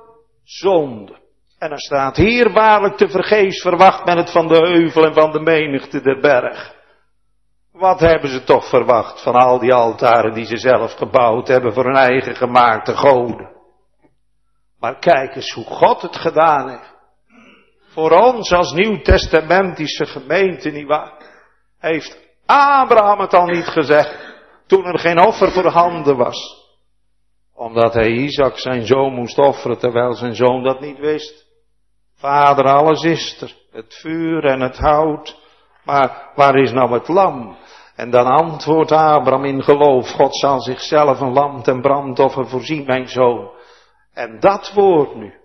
zonden. 0.43 1.19
En 1.57 1.71
er 1.71 1.79
staat 1.79 2.15
hier 2.15 2.51
waarlijk 2.51 2.97
te 2.97 3.09
vergeefs 3.09 3.61
verwacht 3.61 4.05
men 4.05 4.17
het 4.17 4.31
van 4.31 4.47
de 4.47 4.57
heuvel 4.57 5.05
en 5.05 5.13
van 5.13 5.31
de 5.31 5.39
menigte 5.39 6.01
der 6.01 6.19
berg. 6.19 6.75
Wat 7.71 7.99
hebben 7.99 8.29
ze 8.29 8.43
toch 8.43 8.69
verwacht 8.69 9.23
van 9.23 9.33
al 9.33 9.59
die 9.59 9.73
altaren 9.73 10.33
die 10.33 10.45
ze 10.45 10.57
zelf 10.57 10.93
gebouwd 10.93 11.47
hebben 11.47 11.73
voor 11.73 11.85
hun 11.85 11.95
eigen 11.95 12.35
gemaakte 12.35 12.97
goden. 12.97 13.49
Maar 14.79 14.99
kijk 14.99 15.35
eens 15.35 15.51
hoe 15.51 15.65
God 15.65 16.01
het 16.01 16.15
gedaan 16.15 16.69
heeft 16.69 16.98
voor 17.89 18.11
ons 18.11 18.51
als 18.53 18.71
nieuwtestamentische 18.71 20.05
gemeente, 20.05 20.69
nietwaar? 20.69 21.13
Heeft 21.79 22.17
Abraham 22.45 23.19
het 23.19 23.33
al 23.33 23.45
niet 23.45 23.67
gezegd 23.67 24.37
toen 24.67 24.85
er 24.85 24.99
geen 24.99 25.19
offer 25.19 25.51
voorhanden 25.51 26.17
was? 26.17 26.67
Omdat 27.53 27.93
hij 27.93 28.09
Isaac 28.09 28.57
zijn 28.57 28.85
zoon 28.85 29.13
moest 29.13 29.37
offeren 29.37 29.79
terwijl 29.79 30.13
zijn 30.13 30.35
zoon 30.35 30.63
dat 30.63 30.79
niet 30.79 30.99
wist. 30.99 31.45
Vader, 32.15 32.65
alles 32.65 33.03
is 33.03 33.41
er. 33.41 33.55
Het 33.71 33.93
vuur 34.01 34.45
en 34.45 34.61
het 34.61 34.77
hout. 34.77 35.37
Maar 35.83 36.31
waar 36.35 36.55
is 36.55 36.71
nou 36.71 36.93
het 36.93 37.07
lam? 37.07 37.57
En 37.95 38.09
dan 38.09 38.25
antwoordt 38.25 38.91
Abraham 38.91 39.45
in 39.45 39.63
geloof, 39.63 40.11
God 40.11 40.35
zal 40.35 40.61
zichzelf 40.61 41.19
een 41.19 41.33
lam 41.33 41.63
ten 41.63 41.81
brandoffer 41.81 42.47
voorzien, 42.47 42.85
mijn 42.85 43.07
zoon. 43.07 43.51
En 44.13 44.39
dat 44.39 44.71
woord 44.73 45.15
nu, 45.15 45.38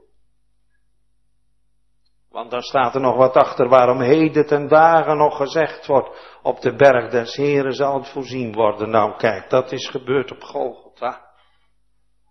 want 2.35 2.51
dan 2.51 2.63
staat 2.63 2.95
er 2.95 3.01
nog 3.01 3.17
wat 3.17 3.35
achter 3.35 3.69
waarom 3.69 4.01
heden 4.01 4.47
ten 4.47 4.69
dagen 4.69 5.17
nog 5.17 5.37
gezegd 5.37 5.87
wordt, 5.87 6.39
op 6.43 6.61
de 6.61 6.75
berg 6.77 7.11
des 7.11 7.37
Heren 7.37 7.73
zal 7.73 7.95
het 7.95 8.09
voorzien 8.09 8.53
worden. 8.53 8.91
Nou 8.91 9.17
kijk, 9.17 9.51
dat 9.51 9.73
is 9.73 9.89
gebeurd 9.89 10.31
op 10.31 10.43
Golgotha. 10.43 11.21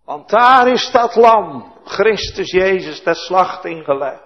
Want 0.06 0.30
daar 0.30 0.68
is 0.68 0.92
dat 0.92 1.16
lam, 1.16 1.74
Christus 1.84 2.52
Jezus, 2.52 3.04
ter 3.04 3.16
slachting 3.16 3.86
gelegd. 3.86 4.24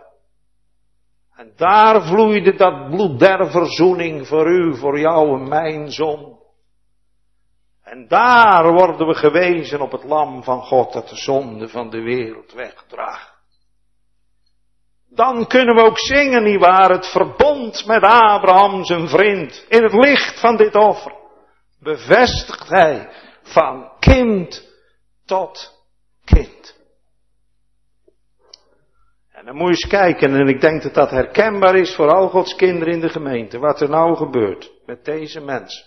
En 1.35 1.53
daar 1.55 2.01
vloeide 2.01 2.55
dat 2.55 2.89
bloed 2.89 3.19
der 3.19 3.51
verzoening 3.51 4.27
voor 4.27 4.47
u, 4.47 4.75
voor 4.75 4.99
jou 4.99 5.39
en 5.39 5.47
mijn 5.47 5.91
zon. 5.91 6.39
En 7.83 8.07
daar 8.07 8.73
worden 8.73 9.07
we 9.07 9.13
gewezen 9.13 9.81
op 9.81 9.91
het 9.91 10.03
lam 10.03 10.43
van 10.43 10.61
God 10.61 10.93
dat 10.93 11.09
de 11.09 11.15
zonde 11.15 11.69
van 11.69 11.89
de 11.89 12.01
wereld 12.01 12.53
wegdraagt. 12.53 13.36
Dan 15.09 15.47
kunnen 15.47 15.75
we 15.75 15.81
ook 15.81 15.99
zingen, 15.99 16.43
nietwaar, 16.43 16.89
het 16.89 17.07
verbond 17.07 17.85
met 17.85 18.03
Abraham, 18.03 18.85
zijn 18.85 19.07
vriend. 19.07 19.65
In 19.69 19.83
het 19.83 19.93
licht 19.93 20.39
van 20.39 20.57
dit 20.57 20.75
offer 20.75 21.15
bevestigt 21.79 22.69
hij 22.69 23.09
van 23.43 23.91
kind 23.99 24.67
tot 25.25 25.85
kind. 26.25 26.75
En 29.31 29.45
dan 29.45 29.55
moet 29.55 29.67
je 29.67 29.73
eens 29.73 29.87
kijken, 29.87 30.35
en 30.35 30.47
ik 30.47 30.61
denk 30.61 30.83
dat 30.83 30.93
dat 30.93 31.09
herkenbaar 31.09 31.75
is 31.75 31.95
voor 31.95 32.13
al 32.13 32.29
Gods 32.29 32.55
kinderen 32.55 32.93
in 32.93 32.99
de 32.99 33.09
gemeente, 33.09 33.59
wat 33.59 33.81
er 33.81 33.89
nou 33.89 34.15
gebeurt 34.15 34.71
met 34.85 35.05
deze 35.05 35.39
mensen. 35.39 35.85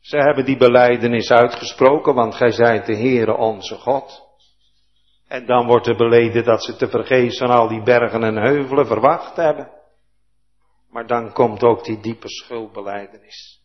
Ze 0.00 0.16
hebben 0.16 0.44
die 0.44 0.56
beleidenis 0.56 1.30
uitgesproken, 1.30 2.14
want 2.14 2.34
gij 2.34 2.50
zijt 2.50 2.86
de 2.86 2.96
Heere 2.96 3.36
onze 3.36 3.74
God. 3.74 4.25
En 5.28 5.46
dan 5.46 5.66
wordt 5.66 5.86
er 5.86 5.96
beleden 5.96 6.44
dat 6.44 6.64
ze 6.64 6.76
te 6.76 6.88
vergeefs 6.88 7.38
van 7.38 7.50
al 7.50 7.68
die 7.68 7.82
bergen 7.82 8.22
en 8.22 8.36
heuvelen 8.36 8.86
verwacht 8.86 9.36
hebben. 9.36 9.70
Maar 10.90 11.06
dan 11.06 11.32
komt 11.32 11.62
ook 11.62 11.84
die 11.84 12.00
diepe 12.00 12.28
schuldbeleidenis. 12.28 13.64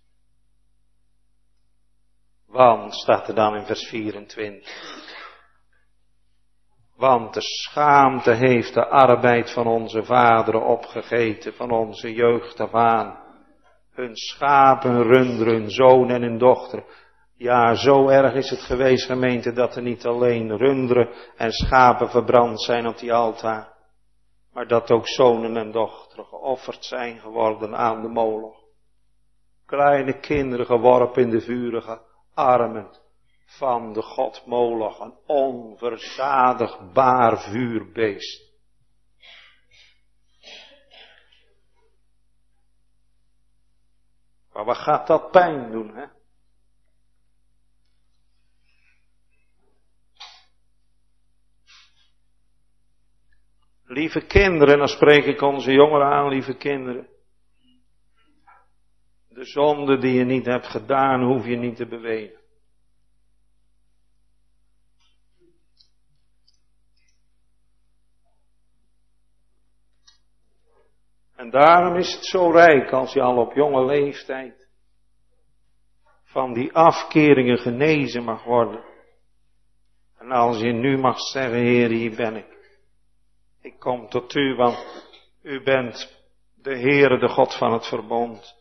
Want, 2.47 2.93
staat 2.93 3.28
er 3.28 3.36
dan 3.36 3.55
in 3.55 3.66
vers 3.66 3.88
24. 3.88 5.09
Want 6.95 7.34
de 7.34 7.41
schaamte 7.41 8.34
heeft 8.34 8.74
de 8.74 8.88
arbeid 8.88 9.51
van 9.53 9.68
onze 9.68 10.03
vaderen 10.03 10.66
opgegeten, 10.66 11.53
van 11.53 11.72
onze 11.72 12.14
jeugd 12.14 12.59
af 12.59 12.74
aan. 12.74 13.20
Hun 13.91 14.16
schapen, 14.16 15.03
runderen, 15.03 15.53
hun 15.53 15.70
zoon 15.70 16.09
en 16.09 16.22
hun 16.22 16.38
dochter. 16.38 16.84
Ja, 17.41 17.75
zo 17.75 18.07
erg 18.07 18.33
is 18.33 18.49
het 18.49 18.59
geweest, 18.59 19.05
gemeente, 19.05 19.51
dat 19.51 19.75
er 19.75 19.81
niet 19.81 20.05
alleen 20.05 20.57
runderen 20.57 21.09
en 21.35 21.51
schapen 21.51 22.09
verbrand 22.09 22.61
zijn 22.61 22.87
op 22.87 22.97
die 22.97 23.13
altaar, 23.13 23.73
maar 24.53 24.67
dat 24.67 24.91
ook 24.91 25.07
zonen 25.07 25.57
en 25.57 25.71
dochteren 25.71 26.25
geofferd 26.25 26.85
zijn 26.85 27.19
geworden 27.19 27.75
aan 27.75 28.01
de 28.01 28.07
moloch. 28.07 28.59
Kleine 29.65 30.19
kinderen 30.19 30.65
geworpen 30.65 31.23
in 31.23 31.29
de 31.29 31.41
vurige 31.41 32.01
armen 32.33 32.89
van 33.45 33.93
de 33.93 34.01
god 34.01 34.45
Moloch, 34.45 34.99
een 34.99 35.17
onverzadigbaar 35.25 37.41
vuurbeest. 37.41 38.49
Maar 44.53 44.65
wat 44.65 44.77
gaat 44.77 45.07
dat 45.07 45.31
pijn 45.31 45.71
doen, 45.71 45.95
hè? 45.95 46.19
Lieve 54.01 54.25
kinderen, 54.25 54.77
dan 54.77 54.87
spreek 54.87 55.25
ik 55.25 55.41
onze 55.41 55.71
jongeren 55.71 56.07
aan, 56.07 56.27
lieve 56.27 56.57
kinderen. 56.57 57.07
De 59.27 59.45
zonde 59.45 59.97
die 59.97 60.13
je 60.13 60.23
niet 60.23 60.45
hebt 60.45 60.67
gedaan, 60.67 61.23
hoef 61.23 61.45
je 61.45 61.55
niet 61.55 61.75
te 61.75 61.87
bewegen. 61.87 62.39
En 71.35 71.49
daarom 71.49 71.95
is 71.95 72.13
het 72.13 72.25
zo 72.25 72.51
rijk 72.51 72.91
als 72.91 73.13
je 73.13 73.21
al 73.21 73.37
op 73.37 73.53
jonge 73.53 73.85
leeftijd 73.85 74.69
van 76.23 76.53
die 76.53 76.73
afkeringen 76.73 77.57
genezen 77.57 78.23
mag 78.23 78.43
worden. 78.43 78.83
En 80.17 80.31
als 80.31 80.59
je 80.59 80.71
nu 80.71 80.97
mag 80.97 81.19
zeggen, 81.19 81.59
Heer, 81.59 81.89
hier 81.89 82.15
ben 82.15 82.35
ik. 82.35 82.61
Ik 83.62 83.80
kom 83.80 84.09
tot 84.09 84.36
u, 84.36 84.55
want 84.55 85.05
u 85.41 85.64
bent 85.64 86.20
de 86.55 86.78
Heere, 86.78 87.20
de 87.20 87.30
God 87.30 87.57
van 87.57 87.74
het 87.74 87.88
verbond. 87.88 88.55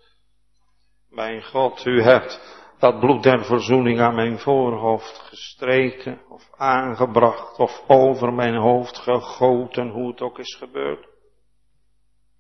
Mijn 1.09 1.45
God, 1.45 1.85
u 1.85 2.03
hebt 2.03 2.59
dat 2.79 3.01
bloed 3.01 3.23
der 3.23 3.45
verzoening 3.45 4.01
aan 4.01 4.15
mijn 4.15 4.39
voorhoofd 4.39 5.19
gestreken 5.19 6.21
of 6.29 6.51
aangebracht 6.57 7.59
of 7.59 7.83
over 7.87 8.33
mijn 8.33 8.57
hoofd 8.57 8.99
gegoten, 8.99 9.89
hoe 9.89 10.11
het 10.11 10.21
ook 10.21 10.39
is 10.39 10.55
gebeurd. 10.55 11.09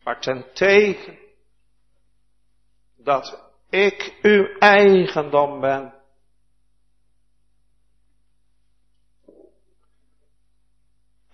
Maar 0.02 0.20
ten 0.20 0.46
teken 0.54 1.18
dat 2.96 3.52
ik 3.70 4.18
uw 4.22 4.44
eigendom 4.58 5.60
ben. 5.60 5.99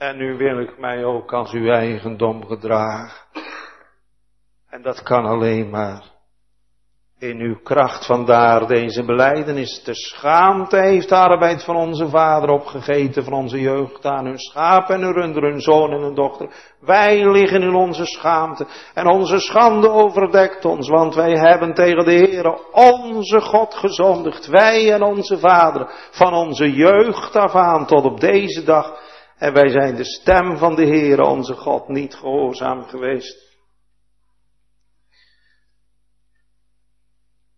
En 0.06 0.16
nu 0.16 0.36
wil 0.36 0.60
ik 0.60 0.78
mij 0.78 1.04
ook 1.04 1.32
als 1.32 1.52
uw 1.52 1.70
eigendom 1.70 2.46
gedragen. 2.46 3.26
En 4.68 4.82
dat 4.82 5.02
kan 5.02 5.24
alleen 5.24 5.70
maar 5.70 6.02
in 7.18 7.40
uw 7.40 7.60
kracht. 7.62 8.06
Vandaar 8.06 8.66
deze 8.66 9.04
beleidenis. 9.04 9.82
De 9.84 9.94
schaamte 9.94 10.76
heeft 10.76 11.08
de 11.08 11.14
arbeid 11.14 11.64
van 11.64 11.76
onze 11.76 12.08
vader 12.08 12.48
opgegeten, 12.48 13.24
van 13.24 13.32
onze 13.32 13.60
jeugd 13.60 14.04
aan 14.04 14.24
hun 14.24 14.38
schaap 14.38 14.88
en 14.88 15.00
hun 15.00 15.12
runderen, 15.12 15.50
hun 15.50 15.60
zoon 15.60 15.92
en 15.92 16.00
hun 16.00 16.14
dochter. 16.14 16.48
Wij 16.80 17.30
liggen 17.30 17.62
in 17.62 17.74
onze 17.74 18.06
schaamte 18.06 18.66
en 18.94 19.06
onze 19.06 19.38
schande 19.38 19.90
overdekt 19.90 20.64
ons, 20.64 20.88
want 20.88 21.14
wij 21.14 21.32
hebben 21.32 21.74
tegen 21.74 22.04
de 22.04 22.12
Heere 22.12 22.58
onze 22.72 23.40
God 23.40 23.74
gezondigd. 23.74 24.46
Wij 24.46 24.92
en 24.92 25.02
onze 25.02 25.38
vader, 25.38 25.90
van 26.10 26.34
onze 26.34 26.72
jeugd 26.72 27.36
af 27.36 27.54
aan 27.54 27.86
tot 27.86 28.04
op 28.04 28.20
deze 28.20 28.64
dag. 28.64 29.04
En 29.36 29.52
wij 29.52 29.68
zijn 29.68 29.94
de 29.94 30.04
stem 30.04 30.56
van 30.56 30.74
de 30.74 30.86
Heere, 30.86 31.24
onze 31.24 31.54
God, 31.54 31.88
niet 31.88 32.14
gehoorzaam 32.14 32.82
geweest. 32.82 33.54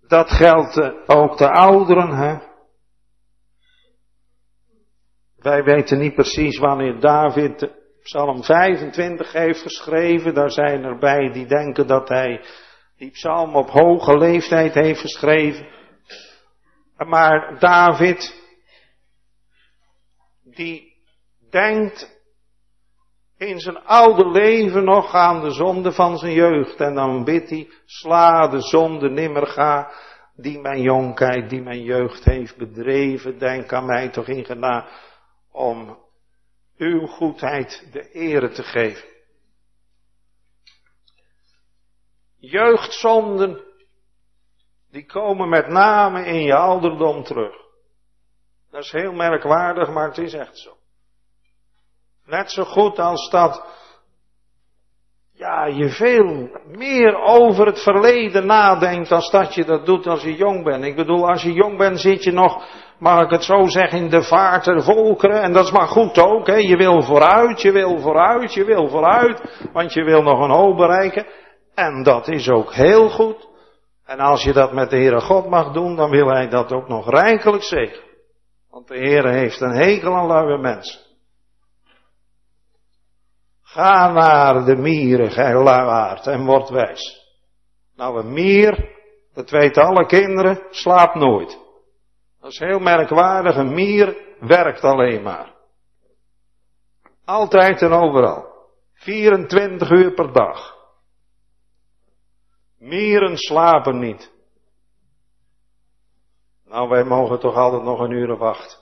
Dat 0.09 0.31
geldt 0.31 1.09
ook 1.09 1.39
de 1.39 1.51
ouderen, 1.51 2.16
hè. 2.16 2.47
Wij 5.37 5.62
weten 5.62 5.99
niet 5.99 6.14
precies 6.14 6.59
wanneer 6.59 7.01
David 7.01 7.70
Psalm 8.03 8.45
25 8.45 9.33
heeft 9.33 9.62
geschreven. 9.62 10.35
Daar 10.35 10.51
zijn 10.51 10.85
er 10.85 10.99
bij 10.99 11.33
die 11.33 11.47
denken 11.47 11.87
dat 11.87 12.09
hij 12.09 12.45
die 12.97 13.11
psalm 13.11 13.57
op 13.57 13.68
hoge 13.68 14.18
leeftijd 14.18 14.74
heeft 14.74 15.01
geschreven. 15.01 15.68
Maar 16.97 17.59
David, 17.59 18.45
die 20.43 20.88
denkt 21.51 22.18
in 23.38 23.61
zijn 23.61 23.84
oude 23.84 24.30
leven 24.30 24.84
nog 24.84 25.14
aan 25.14 25.40
de 25.40 25.51
zonde 25.51 25.92
van 25.92 26.18
zijn 26.18 26.32
jeugd. 26.32 26.80
En 26.80 26.94
dan 26.94 27.24
bidt 27.24 27.51
hij, 27.51 27.70
sla 27.84 28.49
de 28.49 28.61
zonde 28.61 29.11
nimmer 29.11 29.46
ga, 29.46 29.92
die 30.34 30.61
mijn 30.61 30.80
jonkheid, 30.80 31.51
die 31.51 31.62
mijn 31.62 31.82
jeugd 31.82 32.24
heeft 32.24 32.57
bedreven. 32.57 33.38
Denk 33.38 33.72
aan 33.72 33.86
mij 33.86 34.09
toch 34.09 34.26
in 34.26 34.44
genade, 34.44 34.88
om 35.53 35.99
uw 36.76 37.07
goedheid 37.07 37.88
de 37.92 38.11
ere 38.11 38.49
te 38.51 38.62
geven. 38.62 39.09
Jeugdzonden, 42.36 43.64
die 44.90 45.07
komen 45.07 45.49
met 45.49 45.68
name 45.68 46.24
in 46.24 46.42
je 46.42 46.55
ouderdom 46.55 47.22
terug. 47.22 47.55
Dat 48.70 48.84
is 48.84 48.92
heel 48.92 49.12
merkwaardig, 49.12 49.90
maar 49.90 50.09
het 50.09 50.18
is 50.18 50.32
echt 50.34 50.59
zo. 50.59 50.78
Net 52.29 52.51
zo 52.51 52.64
goed 52.64 52.99
als 52.99 53.31
dat 53.31 53.62
ja, 55.33 55.66
je 55.66 55.89
veel 55.89 56.51
meer 56.66 57.22
over 57.22 57.66
het 57.66 57.83
verleden 57.83 58.47
nadenkt 58.47 59.12
als 59.12 59.31
dat 59.31 59.55
je 59.55 59.64
dat 59.64 59.87
doet 59.87 60.07
als 60.07 60.22
je 60.22 60.37
jong 60.37 60.64
bent. 60.64 60.85
Ik 60.85 60.97
bedoel, 60.97 61.29
als 61.29 61.43
je 61.43 61.53
jong 61.53 61.79
bent 61.79 62.01
zit 62.01 62.24
je 62.24 62.33
nog, 62.33 62.64
mag 62.99 63.22
ik 63.22 63.31
het 63.31 63.45
zo 63.45 63.66
zeggen, 63.66 63.99
in 63.99 64.09
de 64.09 64.22
vaart 64.22 64.64
der 64.64 64.83
volkeren. 64.83 65.43
En 65.43 65.53
dat 65.53 65.64
is 65.64 65.70
maar 65.70 65.89
goed 65.89 66.18
ook, 66.18 66.47
hè. 66.47 66.57
Je 66.57 66.76
wil 66.76 67.03
vooruit, 67.03 67.62
je 67.62 67.72
wil 67.72 67.99
vooruit, 67.99 68.55
je 68.55 68.64
wil 68.64 68.89
vooruit. 68.89 69.68
Want 69.72 69.93
je 69.93 70.05
wil 70.05 70.22
nog 70.22 70.41
een 70.41 70.55
hoop 70.55 70.76
bereiken. 70.76 71.26
En 71.74 72.03
dat 72.03 72.29
is 72.29 72.49
ook 72.49 72.74
heel 72.74 73.09
goed. 73.09 73.49
En 74.05 74.18
als 74.18 74.43
je 74.43 74.53
dat 74.53 74.72
met 74.72 74.91
de 74.91 74.97
Heere 74.97 75.20
God 75.20 75.49
mag 75.49 75.72
doen, 75.72 75.97
dan 75.97 76.11
wil 76.11 76.29
Hij 76.29 76.49
dat 76.49 76.72
ook 76.72 76.89
nog 76.89 77.11
rijkelijk 77.11 77.62
zegen. 77.62 78.03
Want 78.70 78.89
de 78.89 78.99
Heere 78.99 79.31
heeft 79.31 79.61
een 79.61 79.76
hekel 79.76 80.14
aan 80.14 80.26
luie 80.26 80.59
mensen. 80.59 81.07
Ga 83.69 84.12
naar 84.12 84.64
de 84.64 84.77
mieren, 84.77 85.31
gij 85.31 85.55
luiaard, 85.55 86.27
en 86.27 86.45
word 86.45 86.69
wijs. 86.69 87.27
Nou, 87.97 88.19
een 88.19 88.33
mier, 88.33 88.97
dat 89.33 89.51
weten 89.51 89.83
alle 89.83 90.07
kinderen, 90.07 90.66
slaapt 90.71 91.14
nooit. 91.14 91.59
Dat 92.41 92.51
is 92.51 92.59
heel 92.59 92.79
merkwaardig, 92.79 93.57
een 93.57 93.75
mier 93.75 94.16
werkt 94.41 94.85
alleen 94.85 95.23
maar. 95.23 95.55
Altijd 97.25 97.83
en 97.83 97.93
overal. 97.93 98.47
24 98.95 99.91
uur 99.91 100.14
per 100.14 100.33
dag. 100.33 100.77
Mieren 102.79 103.37
slapen 103.37 103.99
niet. 103.99 104.33
Nou, 106.64 106.89
wij 106.89 107.05
mogen 107.05 107.39
toch 107.41 107.55
altijd 107.55 107.83
nog 107.83 108.01
een 108.01 108.11
uur 108.11 108.37
wachten 108.37 108.79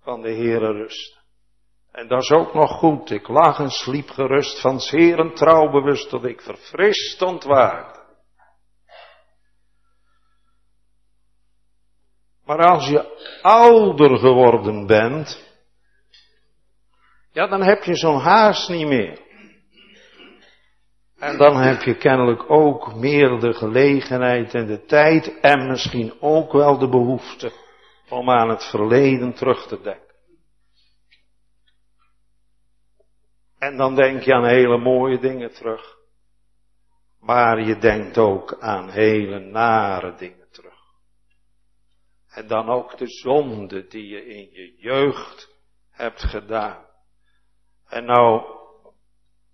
van 0.00 0.20
de 0.20 0.32
Heere 0.34 0.72
rust. 0.72 1.21
En 1.92 2.08
dat 2.08 2.22
is 2.22 2.30
ook 2.30 2.54
nog 2.54 2.70
goed. 2.70 3.10
Ik 3.10 3.28
lag 3.28 3.58
en 3.58 3.70
sliep 3.70 4.08
gerust 4.10 4.60
van 4.60 4.80
zeer 4.80 5.18
en 5.18 5.34
trouw 5.34 5.70
bewust 5.70 6.08
tot 6.08 6.24
ik 6.24 6.40
verfrist 6.40 7.22
ontwaakte. 7.22 8.00
Maar 12.44 12.58
als 12.58 12.88
je 12.88 13.28
ouder 13.42 14.18
geworden 14.18 14.86
bent, 14.86 15.50
ja 17.32 17.46
dan 17.46 17.62
heb 17.62 17.82
je 17.82 17.94
zo'n 17.94 18.20
haast 18.20 18.68
niet 18.68 18.86
meer. 18.86 19.20
En 21.18 21.36
dan 21.36 21.56
heb 21.56 21.82
je 21.82 21.96
kennelijk 21.96 22.50
ook 22.50 22.94
meer 22.94 23.40
de 23.40 23.52
gelegenheid 23.52 24.54
en 24.54 24.66
de 24.66 24.84
tijd 24.84 25.40
en 25.40 25.68
misschien 25.68 26.14
ook 26.20 26.52
wel 26.52 26.78
de 26.78 26.88
behoefte 26.88 27.52
om 28.08 28.30
aan 28.30 28.48
het 28.48 28.64
verleden 28.64 29.34
terug 29.34 29.66
te 29.66 29.80
denken. 29.80 30.11
En 33.62 33.76
dan 33.76 33.94
denk 33.94 34.22
je 34.22 34.34
aan 34.34 34.44
hele 34.44 34.78
mooie 34.78 35.18
dingen 35.18 35.52
terug. 35.52 35.96
Maar 37.20 37.60
je 37.60 37.78
denkt 37.78 38.18
ook 38.18 38.56
aan 38.60 38.88
hele 38.88 39.38
nare 39.38 40.14
dingen 40.14 40.48
terug. 40.50 40.78
En 42.28 42.46
dan 42.46 42.68
ook 42.68 42.98
de 42.98 43.08
zonde 43.08 43.86
die 43.86 44.06
je 44.06 44.26
in 44.26 44.50
je 44.52 44.74
jeugd 44.76 45.56
hebt 45.90 46.22
gedaan. 46.22 46.86
En 47.88 48.04
nou 48.04 48.42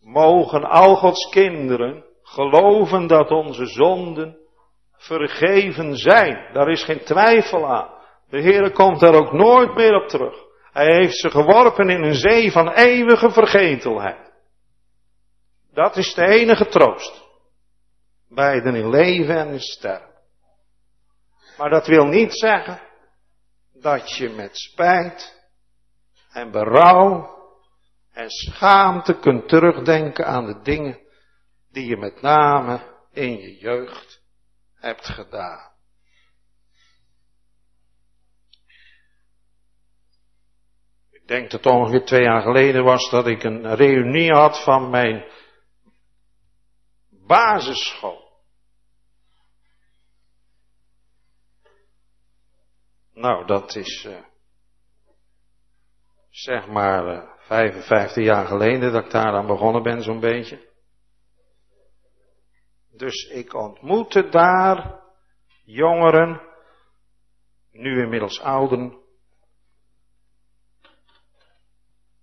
mogen 0.00 0.64
al 0.64 0.96
Gods 0.96 1.30
kinderen 1.30 2.04
geloven 2.22 3.06
dat 3.06 3.30
onze 3.30 3.66
zonden 3.66 4.38
vergeven 4.92 5.96
zijn. 5.96 6.52
Daar 6.52 6.68
is 6.68 6.84
geen 6.84 7.04
twijfel 7.04 7.66
aan. 7.66 7.90
De 8.28 8.42
Heere 8.42 8.70
komt 8.72 9.00
daar 9.00 9.14
ook 9.14 9.32
nooit 9.32 9.74
meer 9.74 9.94
op 10.02 10.08
terug. 10.08 10.47
Hij 10.78 10.94
heeft 10.94 11.16
ze 11.16 11.30
geworpen 11.30 11.88
in 11.88 12.02
een 12.02 12.14
zee 12.14 12.52
van 12.52 12.72
eeuwige 12.72 13.30
vergetelheid. 13.30 14.32
Dat 15.72 15.96
is 15.96 16.14
de 16.14 16.26
enige 16.26 16.68
troost. 16.68 17.22
Beiden 18.28 18.74
in 18.74 18.90
leven 18.90 19.36
en 19.36 19.48
in 19.48 19.60
sterven. 19.60 20.14
Maar 21.56 21.70
dat 21.70 21.86
wil 21.86 22.04
niet 22.06 22.38
zeggen 22.38 22.80
dat 23.72 24.16
je 24.16 24.28
met 24.28 24.58
spijt 24.58 25.50
en 26.30 26.50
berouw 26.50 27.36
en 28.12 28.30
schaamte 28.30 29.18
kunt 29.18 29.48
terugdenken 29.48 30.26
aan 30.26 30.46
de 30.46 30.60
dingen 30.62 30.98
die 31.70 31.86
je 31.86 31.96
met 31.96 32.22
name 32.22 32.80
in 33.12 33.36
je 33.40 33.56
jeugd 33.56 34.22
hebt 34.74 35.06
gedaan. 35.06 35.70
Denk 41.28 41.50
dat 41.50 41.64
het 41.64 41.72
ongeveer 41.72 42.04
twee 42.04 42.22
jaar 42.22 42.42
geleden 42.42 42.84
was 42.84 43.10
dat 43.10 43.26
ik 43.26 43.42
een 43.42 43.74
reunie 43.74 44.32
had 44.32 44.62
van 44.62 44.90
mijn 44.90 45.24
basisschool. 47.10 48.26
Nou, 53.12 53.46
dat 53.46 53.76
is 53.76 54.04
uh, 54.08 54.18
zeg 56.30 56.66
maar 56.66 57.06
uh, 57.06 57.16
eh, 57.16 57.28
55 57.38 58.24
jaar 58.24 58.46
geleden 58.46 58.92
dat 58.92 59.04
ik 59.04 59.10
daar 59.10 59.32
aan 59.32 59.46
begonnen 59.46 59.82
ben, 59.82 60.02
zo'n 60.02 60.20
beetje. 60.20 60.66
Dus 62.90 63.24
ik 63.24 63.54
ontmoette 63.54 64.28
daar 64.28 65.00
jongeren, 65.64 66.40
nu 67.70 68.02
inmiddels 68.02 68.40
ouden, 68.40 69.07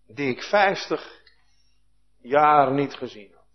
die 0.08 0.30
ik 0.30 0.42
50 0.42 1.22
jaar 2.22 2.74
niet 2.74 2.94
gezien 2.94 3.32
had. 3.34 3.46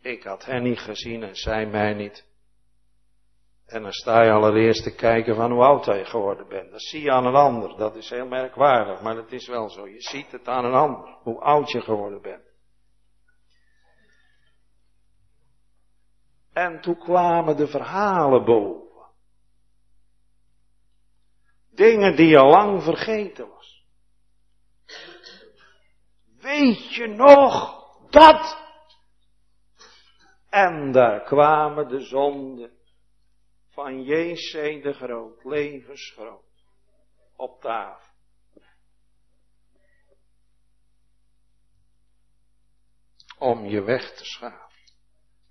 Ik 0.00 0.22
had 0.22 0.44
hen 0.44 0.62
niet 0.62 0.78
gezien 0.78 1.22
en 1.22 1.36
zij 1.36 1.66
mij 1.66 1.94
niet. 1.94 2.26
En 3.66 3.82
dan 3.82 3.92
sta 3.92 4.22
je 4.22 4.30
allereerst 4.30 4.82
te 4.82 4.94
kijken 4.94 5.34
van 5.34 5.52
hoe 5.52 5.62
oud 5.62 5.84
je 5.84 6.04
geworden 6.04 6.48
bent. 6.48 6.70
Dat 6.70 6.82
zie 6.82 7.02
je 7.02 7.12
aan 7.12 7.26
een 7.26 7.34
ander. 7.34 7.76
Dat 7.76 7.96
is 7.96 8.10
heel 8.10 8.26
merkwaardig, 8.26 9.02
maar 9.02 9.16
het 9.16 9.32
is 9.32 9.48
wel 9.48 9.70
zo. 9.70 9.88
Je 9.88 10.00
ziet 10.00 10.32
het 10.32 10.48
aan 10.48 10.64
een 10.64 10.74
ander, 10.74 11.18
hoe 11.22 11.40
oud 11.40 11.70
je 11.70 11.80
geworden 11.80 12.22
bent. 12.22 12.46
En 16.52 16.80
toen 16.80 16.98
kwamen 16.98 17.56
de 17.56 17.66
verhalen 17.66 18.44
boven. 18.44 18.87
Dingen 21.78 22.16
die 22.16 22.26
je 22.26 22.42
lang 22.42 22.82
vergeten 22.82 23.48
was. 23.48 23.84
Weet 26.40 26.94
je 26.94 27.06
nog 27.06 27.82
dat? 28.10 28.66
En 30.50 30.92
daar 30.92 31.20
kwamen 31.20 31.88
de 31.88 32.00
zonden 32.00 32.70
van 33.68 34.02
J.C. 34.02 34.82
de 34.82 34.92
Groot, 34.92 35.44
levensgroot, 35.44 36.64
op 37.36 37.60
tafel. 37.60 38.12
Om 43.38 43.66
je 43.66 43.82
weg 43.82 44.16
te 44.16 44.24
schamen. 44.24 44.66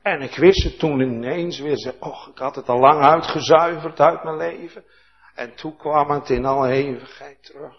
En 0.01 0.21
ik 0.21 0.35
wist 0.35 0.63
het 0.63 0.79
toen 0.79 0.99
ineens 0.99 1.59
weer, 1.59 1.77
zei, 1.77 1.95
och, 1.99 2.27
ik 2.27 2.37
had 2.37 2.55
het 2.55 2.69
al 2.69 2.79
lang 2.79 3.01
uitgezuiverd 3.01 3.99
uit 3.99 4.23
mijn 4.23 4.37
leven. 4.37 4.85
En 5.37 5.55
toen 5.55 5.77
kwam 5.77 6.09
het 6.09 6.29
in 6.29 6.45
alle 6.45 6.69
eeuwigheid 6.71 7.43
terug. 7.43 7.75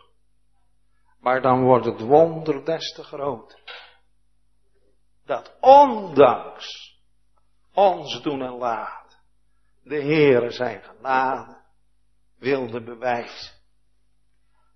Maar 1.21 1.43
dan 1.43 1.63
wordt 1.63 1.85
het 1.85 2.01
wonder 2.01 2.65
des 2.65 2.93
te 2.93 3.03
groter. 3.03 3.59
Dat 5.25 5.57
ondanks 5.61 6.99
ons 7.75 8.23
doen 8.23 8.43
en 8.43 8.57
laten 8.57 9.19
de 9.83 10.03
Heere 10.03 10.51
zijn 10.51 10.83
genade 10.83 11.57
wilde 12.39 12.83
bewijzen. 12.83 13.57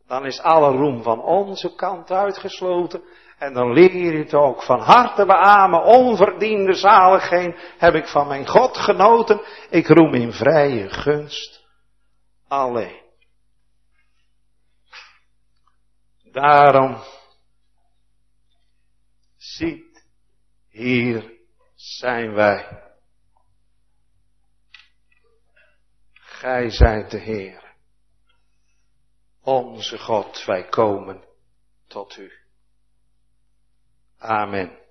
Dan 0.07 0.26
is 0.26 0.41
alle 0.41 0.70
roem 0.76 1.03
van 1.03 1.22
onze 1.22 1.74
kant 1.74 2.11
uitgesloten. 2.11 3.03
En 3.39 3.53
dan 3.53 3.72
leer 3.72 3.97
je 3.97 4.18
het 4.18 4.35
ook 4.35 4.62
van 4.62 4.80
harte 4.80 5.26
beamen. 5.26 5.83
Onverdiende 5.83 6.72
zaligheid 6.72 7.74
heb 7.78 7.95
ik 7.95 8.07
van 8.07 8.26
mijn 8.26 8.47
God 8.47 8.76
genoten. 8.76 9.41
Ik 9.70 9.87
roem 9.87 10.14
in 10.14 10.33
vrije 10.33 10.89
gunst 10.89 11.61
alleen. 12.53 13.00
Daarom 16.22 17.03
ziet, 19.36 20.07
hier 20.68 21.32
zijn 21.74 22.32
wij. 22.32 22.82
Gij 26.12 26.70
zijt 26.70 27.11
de 27.11 27.18
Heer. 27.18 27.74
Onze 29.40 29.98
God, 29.98 30.44
wij 30.44 30.68
komen 30.68 31.24
tot 31.86 32.16
u. 32.16 32.32
Amen. 34.16 34.82